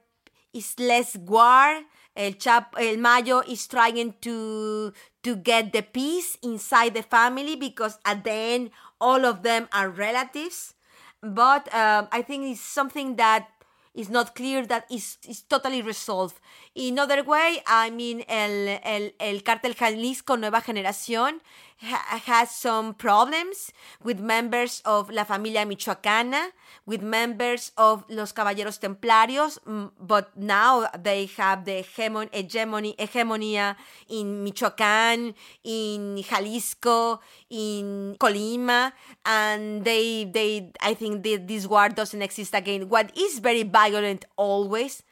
[0.53, 1.83] is less war.
[2.17, 4.93] El Chapo, El Mayo is trying to
[5.23, 8.71] to get the peace inside the family because at the end
[9.01, 10.75] all of them are relatives.
[11.23, 13.49] But um, I think it's something that
[13.95, 16.39] is not clear that is is totally resolved.
[16.81, 21.43] In other way, I mean el el el cartel Jalisco Nueva Generación
[21.83, 23.71] ha- has some problems
[24.03, 26.53] with members of La Familia Michoacana,
[26.87, 33.77] with members of Los Caballeros Templarios, mm, but now they have the hegemon- hegemony, hegemonia
[34.09, 37.21] in Michoacán, in Jalisco,
[37.51, 38.93] in Colima,
[39.27, 42.89] and they, they, I think they, this war doesn't exist again.
[42.89, 45.03] What is very violent always,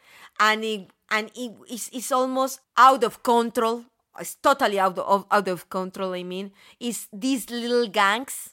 [0.40, 3.84] and it, and it is, is almost out of control
[4.20, 8.50] it's totally out of, out of control i mean is these little gangs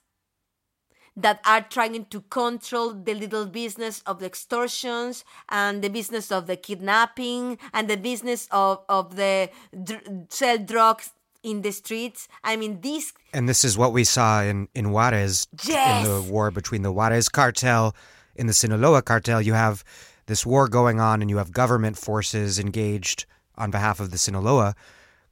[1.17, 6.45] that are trying to control the little business of the extortions and the business of
[6.45, 9.49] the kidnapping and the business of, of the
[9.83, 12.27] dr- sell drugs in the streets.
[12.43, 13.13] I mean, this.
[13.33, 16.05] And this is what we saw in, in Juarez yes.
[16.05, 17.95] in the war between the Juarez cartel
[18.35, 19.41] in the Sinaloa cartel.
[19.41, 19.85] You have
[20.27, 23.25] this war going on, and you have government forces engaged
[23.55, 24.75] on behalf of the Sinaloa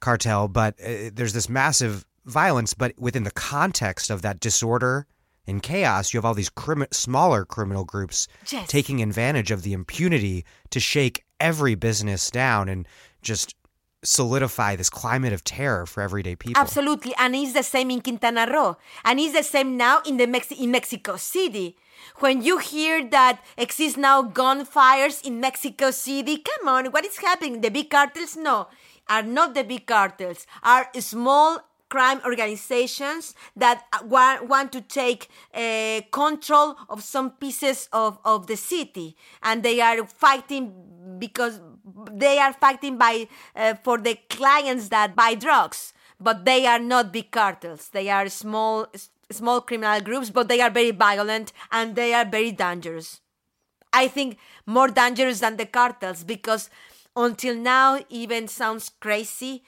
[0.00, 0.48] cartel.
[0.48, 5.06] But uh, there's this massive violence, but within the context of that disorder
[5.46, 6.50] and chaos, you have all these
[6.90, 8.68] smaller criminal groups yes.
[8.68, 12.88] taking advantage of the impunity to shake every business down and
[13.20, 13.54] just
[14.04, 16.60] solidify this climate of terror for everyday people.
[16.60, 20.26] Absolutely, and it's the same in Quintana Roo, and it's the same now in the
[20.26, 21.76] Mex- in Mexico City.
[22.18, 27.60] When you hear that exists now gunfires in Mexico City, come on, what is happening?
[27.60, 28.36] The big cartels?
[28.36, 28.68] No,
[29.08, 30.46] are not the big cartels.
[30.62, 38.18] Are small crime organizations that want, want to take uh, control of some pieces of,
[38.24, 40.72] of the city and they are fighting
[41.18, 41.60] because
[42.12, 47.12] they are fighting by uh, for the clients that buy drugs but they are not
[47.12, 48.86] big cartels they are small
[49.30, 53.20] small criminal groups but they are very violent and they are very dangerous
[53.92, 56.68] i think more dangerous than the cartels because
[57.16, 59.62] until now even sounds crazy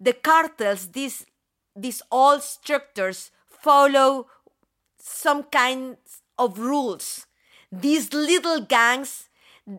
[0.00, 1.24] the cartels these
[1.76, 4.26] these old structures follow
[4.98, 5.96] some kind
[6.38, 7.26] of rules.
[7.72, 9.28] These little gangs,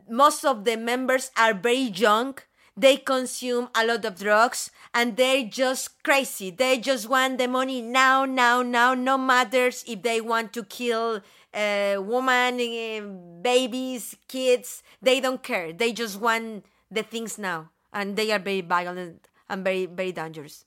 [0.09, 2.37] most of the members are very young.
[2.77, 6.51] They consume a lot of drugs and they're just crazy.
[6.51, 8.93] They just want the money now, now, now.
[8.93, 11.21] No matters if they want to kill
[11.53, 13.01] a woman, eh,
[13.41, 14.83] babies, kids.
[15.01, 15.73] They don't care.
[15.73, 17.69] They just want the things now.
[17.91, 20.63] And they are very violent and very, very dangerous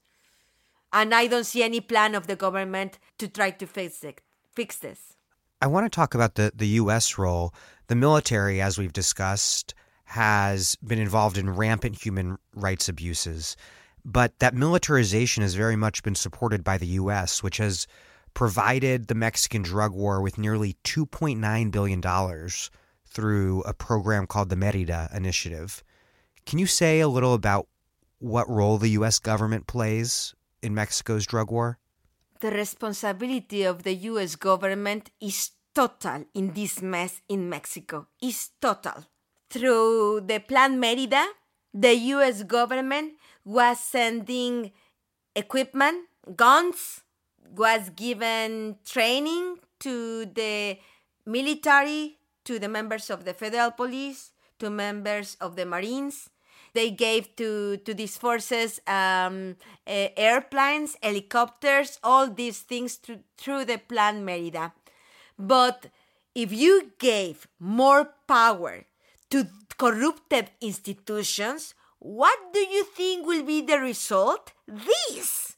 [0.95, 4.21] and I don't see any plan of the government to try to fix it,
[4.55, 5.14] fix this.
[5.61, 7.17] I want to talk about the, the U.S.
[7.19, 7.55] role.
[7.87, 9.75] The military, as we've discussed,
[10.05, 13.57] has been involved in rampant human rights abuses.
[14.05, 17.87] But that militarization has very much been supported by the U.S., which has
[18.35, 22.03] provided the Mexican drug war with nearly $2.9 billion
[23.07, 25.83] through a program called the Merida Initiative.
[26.45, 27.69] Can you say a little about
[28.19, 29.19] what role the U.S.
[29.19, 31.79] government plays in Mexico's drug war?
[32.45, 38.09] The responsibility of the US government is total in this mess in Mexico.
[38.21, 39.07] Is total.
[39.49, 41.25] Through the Plan Merida,
[41.73, 43.15] the US government
[43.47, 44.73] was sending
[45.35, 46.05] equipment,
[46.37, 47.01] guns,
[47.57, 50.77] was given training to the
[51.25, 56.29] military, to the members of the federal police, to members of the Marines,
[56.75, 59.57] they gave to to these forces um,
[59.87, 64.73] uh, airplanes, helicopters, all these things to, through the Plan Merida.
[65.39, 65.87] But
[66.35, 68.85] if you gave more power
[69.31, 69.47] to
[69.79, 74.53] corrupted institutions, what do you think will be the result?
[74.69, 75.57] This.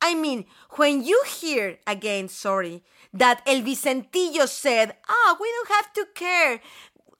[0.00, 2.82] I mean, when you hear, again, sorry,
[3.12, 6.60] that El Vicentillo said, ah, oh, we don't have to care.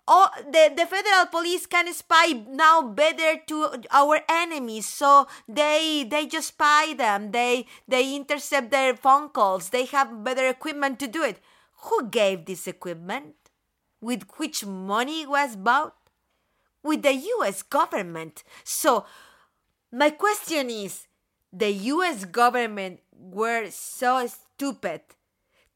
[0.09, 4.87] Oh, the, the federal police can spy now better to our enemies.
[4.87, 7.31] So they they just spy them.
[7.31, 9.70] They they intercept their phone calls.
[9.70, 11.39] They have better equipment to do it.
[11.85, 13.35] Who gave this equipment?
[14.01, 15.95] With which money was bought?
[16.83, 18.43] With the US government.
[18.65, 19.07] So
[19.93, 21.07] my question is
[21.53, 25.03] the US government were so stupid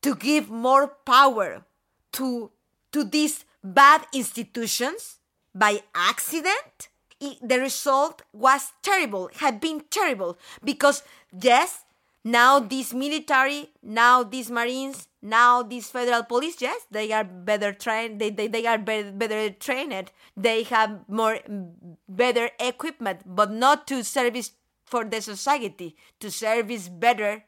[0.02, 1.64] to give more power
[2.12, 2.50] to
[2.92, 5.18] to these bad institutions
[5.54, 6.88] by accident,
[7.20, 11.02] the result was terrible, had been terrible, because
[11.40, 11.84] yes,
[12.24, 18.20] now this military, now these marines, now these federal police, yes, they are better trained,
[18.20, 21.38] they, they, they are better, better trained, they have more
[22.08, 24.52] better equipment, but not to service
[24.84, 27.44] for the society, to service better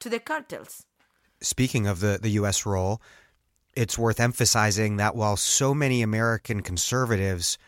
[0.00, 0.86] to the cartels.
[1.40, 2.64] Speaking of the, the U.S.
[2.64, 3.02] role,
[3.74, 7.58] it's worth emphasizing that while so many American conservatives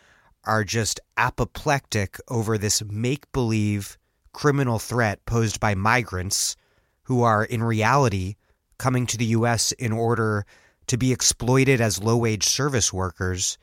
[0.43, 3.97] are just apoplectic over this make believe
[4.33, 6.55] criminal threat posed by migrants
[7.03, 8.35] who are in reality
[8.77, 9.71] coming to the U.S.
[9.73, 10.45] in order
[10.87, 13.57] to be exploited as low wage service workers,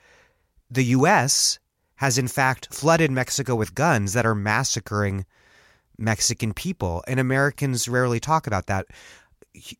[0.70, 1.58] the U.S.
[1.96, 5.24] has in fact flooded Mexico with guns that are massacring
[5.98, 7.04] Mexican people.
[7.06, 8.86] And Americans rarely talk about that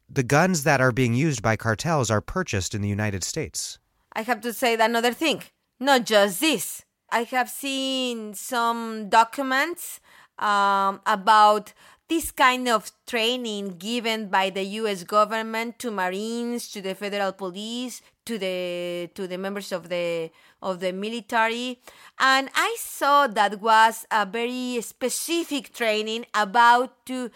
[0.09, 3.79] the guns that are being used by cartels are purchased in the United States.
[4.13, 5.43] I have to say another thing,
[5.81, 6.85] not just this.
[7.11, 10.01] I have seen some documents
[10.39, 11.73] um, about
[12.09, 15.05] this kind of training given by the U.S.
[15.05, 20.31] government to Marines, to the federal police, to the to the members of the
[20.61, 21.81] of the military,
[22.19, 27.31] and I saw that was a very specific training about to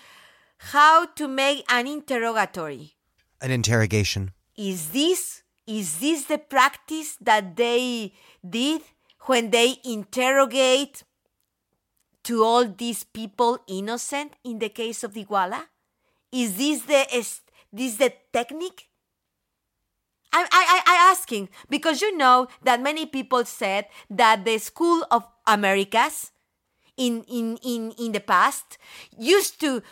[0.59, 2.95] how to make an interrogatory.
[3.41, 4.33] An interrogation.
[4.57, 8.13] Is this is this the practice that they
[8.49, 8.83] did
[9.23, 11.03] when they interrogate
[12.23, 15.65] to all these people innocent in the case of the Iguala?
[16.33, 17.41] Is this the is
[17.73, 18.89] this the technique?
[20.33, 25.27] I, I, I asking because you know that many people said that the School of
[25.47, 26.31] Americas
[26.97, 28.79] in in in in the past
[29.19, 29.83] used to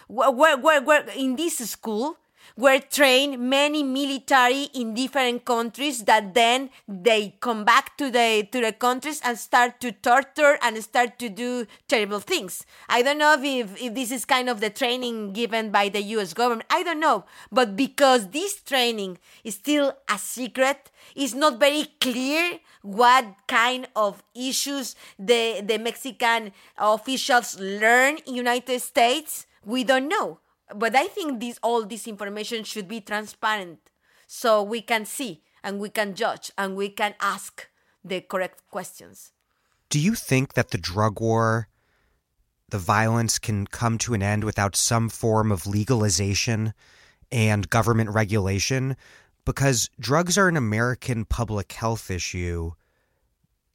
[1.16, 2.16] in this school
[2.56, 8.60] were trained many military in different countries that then they come back to the to
[8.60, 12.64] the countries and start to torture and start to do terrible things.
[12.88, 16.32] I don't know if, if this is kind of the training given by the US
[16.32, 16.66] government.
[16.70, 17.24] I don't know.
[17.50, 24.22] But because this training is still a secret, it's not very clear what kind of
[24.36, 29.46] issues the, the Mexican officials learn in United States.
[29.64, 30.40] We don't know
[30.72, 33.90] but I think this all this information should be transparent
[34.26, 37.68] so we can see and we can judge and we can ask
[38.04, 39.32] the correct questions.
[39.88, 41.68] Do you think that the drug war,
[42.68, 46.74] the violence can come to an end without some form of legalization
[47.30, 48.96] and government regulation?
[49.44, 52.72] Because drugs are an American public health issue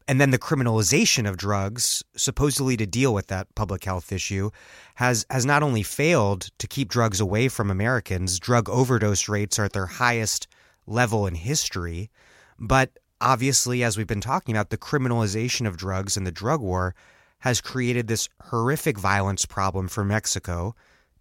[0.09, 4.49] and then the criminalization of drugs, supposedly to deal with that public health issue,
[4.95, 8.39] has has not only failed to keep drugs away from Americans.
[8.39, 10.47] Drug overdose rates are at their highest
[10.87, 12.09] level in history,
[12.57, 16.95] but obviously, as we've been talking about, the criminalization of drugs and the drug war
[17.41, 20.75] has created this horrific violence problem for Mexico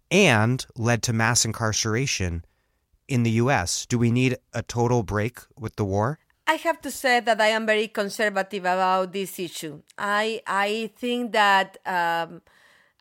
[0.09, 2.43] and led to mass incarceration
[3.09, 3.85] in the US.
[3.85, 6.19] Do we need a total break with the war?
[6.47, 9.81] I have to say that I am very conservative about this issue.
[9.97, 12.41] I I think that um,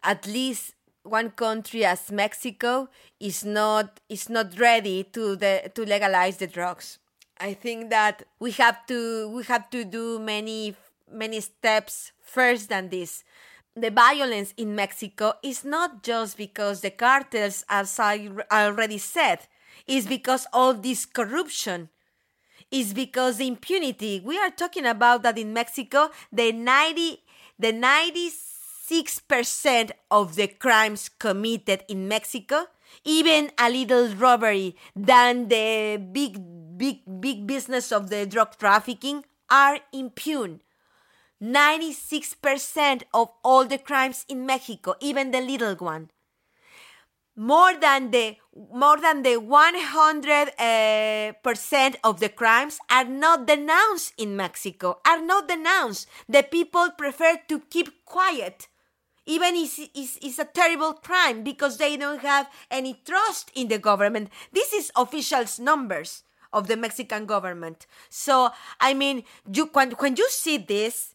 [0.03, 2.89] at least one country as Mexico
[3.21, 6.99] is not is not ready to the to legalize the drugs.
[7.41, 10.75] I think that we have to we have to do many
[11.11, 13.25] many steps first than this.
[13.77, 19.47] The violence in Mexico is not just because the cartels, as I already said,
[19.89, 21.89] is because all this corruption.
[22.71, 24.21] Is because impunity.
[24.23, 27.23] We are talking about that in Mexico the 90
[27.59, 32.67] the 96% of the crimes committed in Mexico
[33.05, 36.39] even a little robbery than the big
[36.77, 40.61] big big business of the drug trafficking are impune.
[41.43, 46.11] 96% of all the crimes in Mexico even the little one
[47.39, 48.37] more than the
[48.75, 55.23] more than the 100 uh, percent of the crimes are not denounced in Mexico, are
[55.23, 56.09] not denounced.
[56.29, 58.67] The people prefer to keep quiet.
[59.27, 64.31] Even if it's, a terrible crime because they don't have any trust in the government.
[64.53, 67.87] This is officials' numbers of the Mexican government.
[68.09, 68.51] So,
[68.81, 71.15] I mean, you when, when you see this,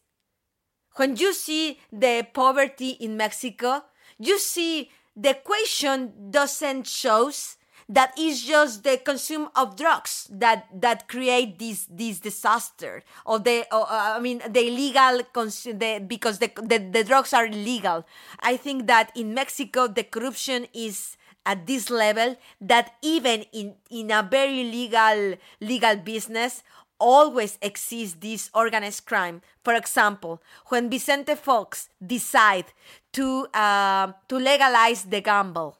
[0.95, 3.81] when you see the poverty in Mexico,
[4.19, 7.57] you see the equation doesn't shows
[7.89, 13.65] that is just the consume of drugs that that create this this disaster or the
[13.71, 18.05] or, uh, I mean the illegal cons- the, because the, the the drugs are illegal.
[18.39, 24.11] I think that in Mexico the corruption is at this level that even in in
[24.11, 26.63] a very legal legal business
[26.99, 29.41] always exists this organized crime.
[29.63, 32.71] For example, when Vicente Fox decide
[33.13, 35.77] to uh, to legalize the gamble,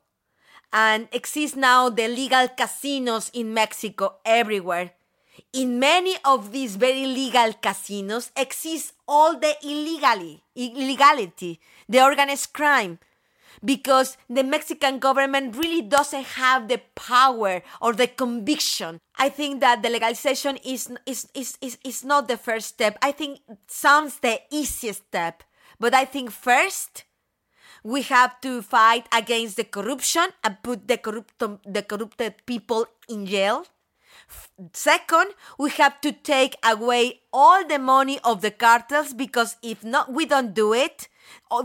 [0.72, 4.91] and exist now the legal casinos in Mexico everywhere.
[5.51, 12.99] In many of these very legal casinos exists all the illegally, illegality, the organized crime,
[13.65, 18.99] because the Mexican government really doesn't have the power or the conviction.
[19.18, 22.97] I think that the legalization is, is, is, is, is not the first step.
[23.01, 25.43] I think sounds the easiest step.
[25.80, 27.05] But I think first,
[27.84, 33.26] we have to fight against the corruption and put the corrupt the corrupted people in
[33.26, 33.65] jail.
[34.73, 40.11] Second, we have to take away all the money of the cartels because if not,
[40.11, 41.10] we don't do it.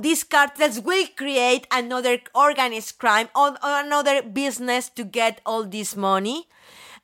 [0.00, 6.48] These cartels will create another organized crime or another business to get all this money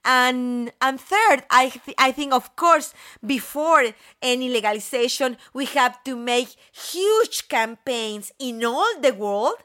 [0.05, 2.93] and and third i th- i think of course
[3.25, 3.85] before
[4.23, 9.57] any legalization we have to make huge campaigns in all the world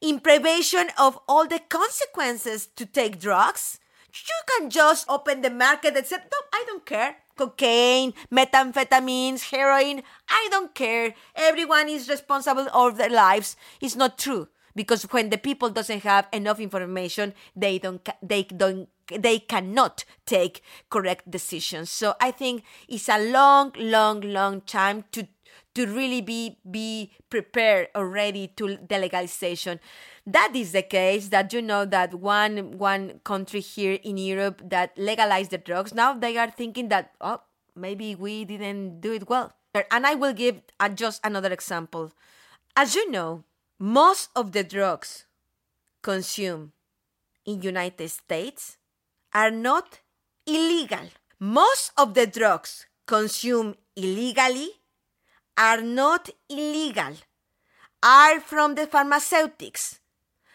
[0.00, 3.78] in prevention of all the consequences to take drugs.
[4.12, 7.16] You can just open the market and say no i don't care.
[7.36, 11.14] Cocaine methamphetamines heroin i don't care.
[11.36, 13.56] Everyone is responsible of their lives.
[13.80, 18.88] It's not true because when the people doesn't have enough information they don't they don't
[19.10, 21.90] they cannot take correct decisions.
[21.90, 25.26] So I think it's a long, long, long time to
[25.74, 29.80] to really be be prepared already to the legalization.
[30.26, 34.96] That is the case that you know that one one country here in Europe that
[34.96, 37.40] legalized the drugs now they are thinking that oh
[37.74, 39.52] maybe we didn't do it well.
[39.90, 42.12] And I will give uh, just another example.
[42.74, 43.44] As you know,
[43.78, 45.24] most of the drugs
[46.02, 46.72] consumed
[47.46, 48.76] in United States
[49.32, 50.00] are not
[50.46, 51.10] illegal.
[51.38, 54.70] Most of the drugs consumed illegally
[55.56, 57.14] are not illegal,
[58.02, 60.00] are from the pharmaceutics,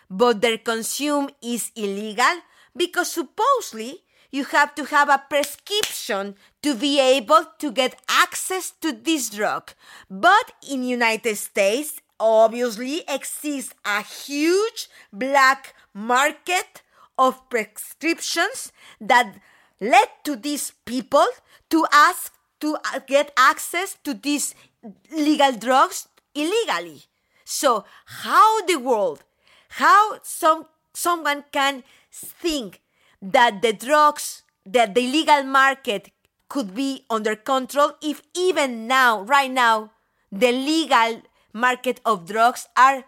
[0.10, 2.42] but their consume is illegal
[2.76, 8.92] because supposedly you have to have a prescription to be able to get access to
[8.92, 9.72] this drug.
[10.10, 16.82] But in United States, obviously exists a huge black market
[17.18, 19.36] of prescriptions that
[19.80, 21.26] led to these people
[21.70, 22.78] to ask to
[23.08, 24.56] get access to these
[25.12, 27.04] legal drugs illegally.
[27.44, 29.24] So how the world,
[29.70, 32.82] how some someone can think
[33.22, 36.12] that the drugs, that the legal market
[36.48, 39.92] could be under control if even now, right now,
[40.32, 41.22] the legal
[41.54, 43.06] market of drugs are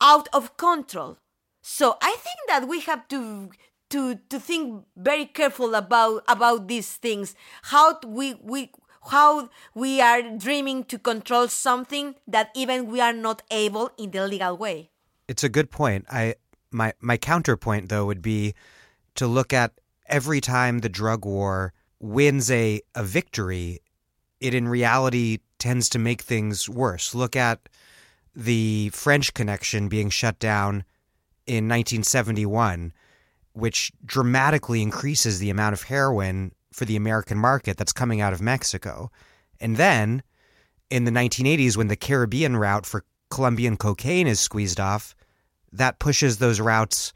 [0.00, 1.18] out of control.
[1.62, 3.50] So I think that we have to
[3.90, 7.34] to to think very careful about about these things.
[7.62, 8.70] How we we
[9.10, 14.26] how we are dreaming to control something that even we are not able in the
[14.26, 14.90] legal way.
[15.28, 16.06] It's a good point.
[16.10, 16.36] I
[16.70, 18.54] my my counterpoint though would be
[19.16, 19.72] to look at
[20.06, 23.80] every time the drug war wins a, a victory,
[24.40, 27.14] it in reality tends to make things worse.
[27.14, 27.68] Look at
[28.34, 30.84] the French connection being shut down
[31.46, 32.92] in 1971,
[33.52, 38.40] which dramatically increases the amount of heroin for the American market that's coming out of
[38.40, 39.10] Mexico.
[39.60, 40.22] And then
[40.88, 45.14] in the 1980s, when the Caribbean route for Colombian cocaine is squeezed off,
[45.72, 47.12] that pushes those routes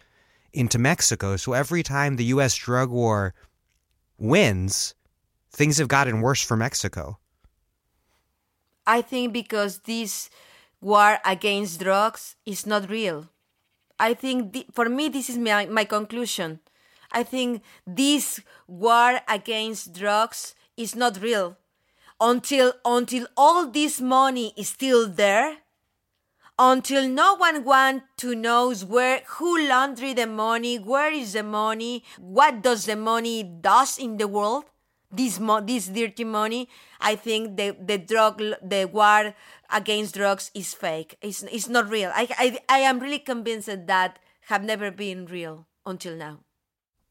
[0.52, 1.36] into Mexico.
[1.36, 2.54] So every time the U.S.
[2.54, 3.34] drug war
[4.18, 4.94] wins,
[5.50, 7.18] things have gotten worse for Mexico.
[8.86, 10.30] I think because this
[10.80, 13.28] war against drugs is not real.
[13.98, 16.60] I think the, for me, this is my, my conclusion.
[17.12, 21.56] I think this war against drugs is not real
[22.20, 25.58] until until all this money is still there
[26.58, 32.04] until no one want to knows where who laundry the money, where is the money,
[32.18, 34.64] what does the money does in the world,
[35.16, 36.68] this mo- this dirty money.
[37.00, 39.34] I think the the drug the war
[39.70, 41.16] against drugs is fake.
[41.22, 42.10] It's it's not real.
[42.14, 44.18] I I, I am really convinced that that
[44.48, 46.40] have never been real until now.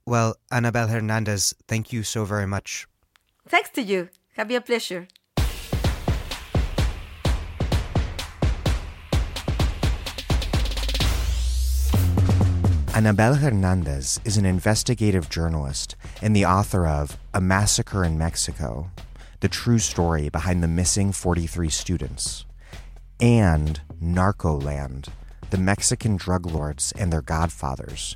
[0.06, 2.88] Well, Anabel Hernandez, thank you so very much.
[3.48, 4.10] Thanks to you.
[4.36, 5.08] Have a pleasure.
[12.94, 18.92] Anabel Hernandez is an investigative journalist and the author of A Massacre in Mexico,
[19.40, 22.46] the true story behind the missing 43 students,
[23.20, 25.08] and Narcoland,
[25.50, 28.16] the Mexican drug lords and their godfathers,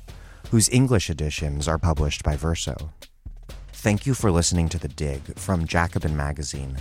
[0.52, 2.92] whose English editions are published by Verso.
[3.72, 6.76] Thank you for listening to The Dig from Jacobin Magazine.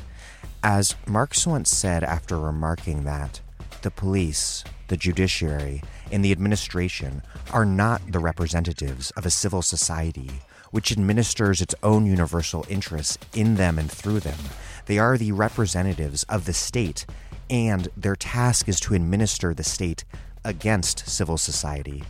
[0.62, 3.42] As Marx once said after remarking that
[3.82, 7.22] the police, the judiciary, and the administration
[7.52, 10.30] are not the representatives of a civil society
[10.72, 14.38] which administers its own universal interests in them and through them.
[14.86, 17.06] They are the representatives of the state,
[17.50, 20.04] and their task is to administer the state
[20.44, 22.04] against civil society.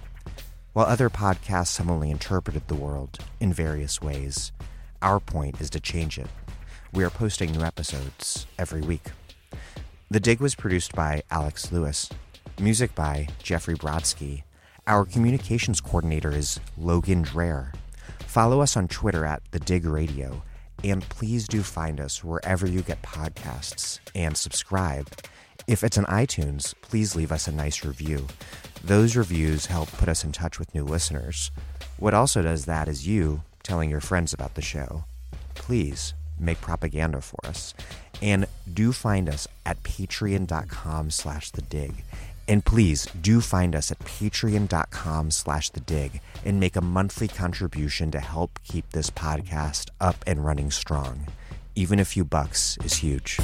[0.74, 4.52] While other podcasts have only interpreted the world in various ways,
[5.02, 6.28] our point is to change it.
[6.94, 9.12] We are posting new episodes every week.
[10.10, 12.10] The Dig was produced by Alex Lewis.
[12.62, 14.44] Music by Jeffrey Brodsky.
[14.88, 17.74] Our communications coordinator is Logan Dreher.
[18.20, 20.44] Follow us on Twitter at The Dig Radio,
[20.82, 25.10] and please do find us wherever you get podcasts and subscribe.
[25.68, 28.28] If it's on iTunes, please leave us a nice review.
[28.82, 31.52] Those reviews help put us in touch with new listeners.
[31.98, 35.04] What also does that is you telling your friends about the show.
[35.54, 37.74] Please make propaganda for us.
[38.22, 42.04] And do find us at patreon.com slash the dig.
[42.48, 48.10] And please do find us at patreon.com slash the dig and make a monthly contribution
[48.12, 51.28] to help keep this podcast up and running strong.
[51.76, 53.40] Even a few bucks is huge.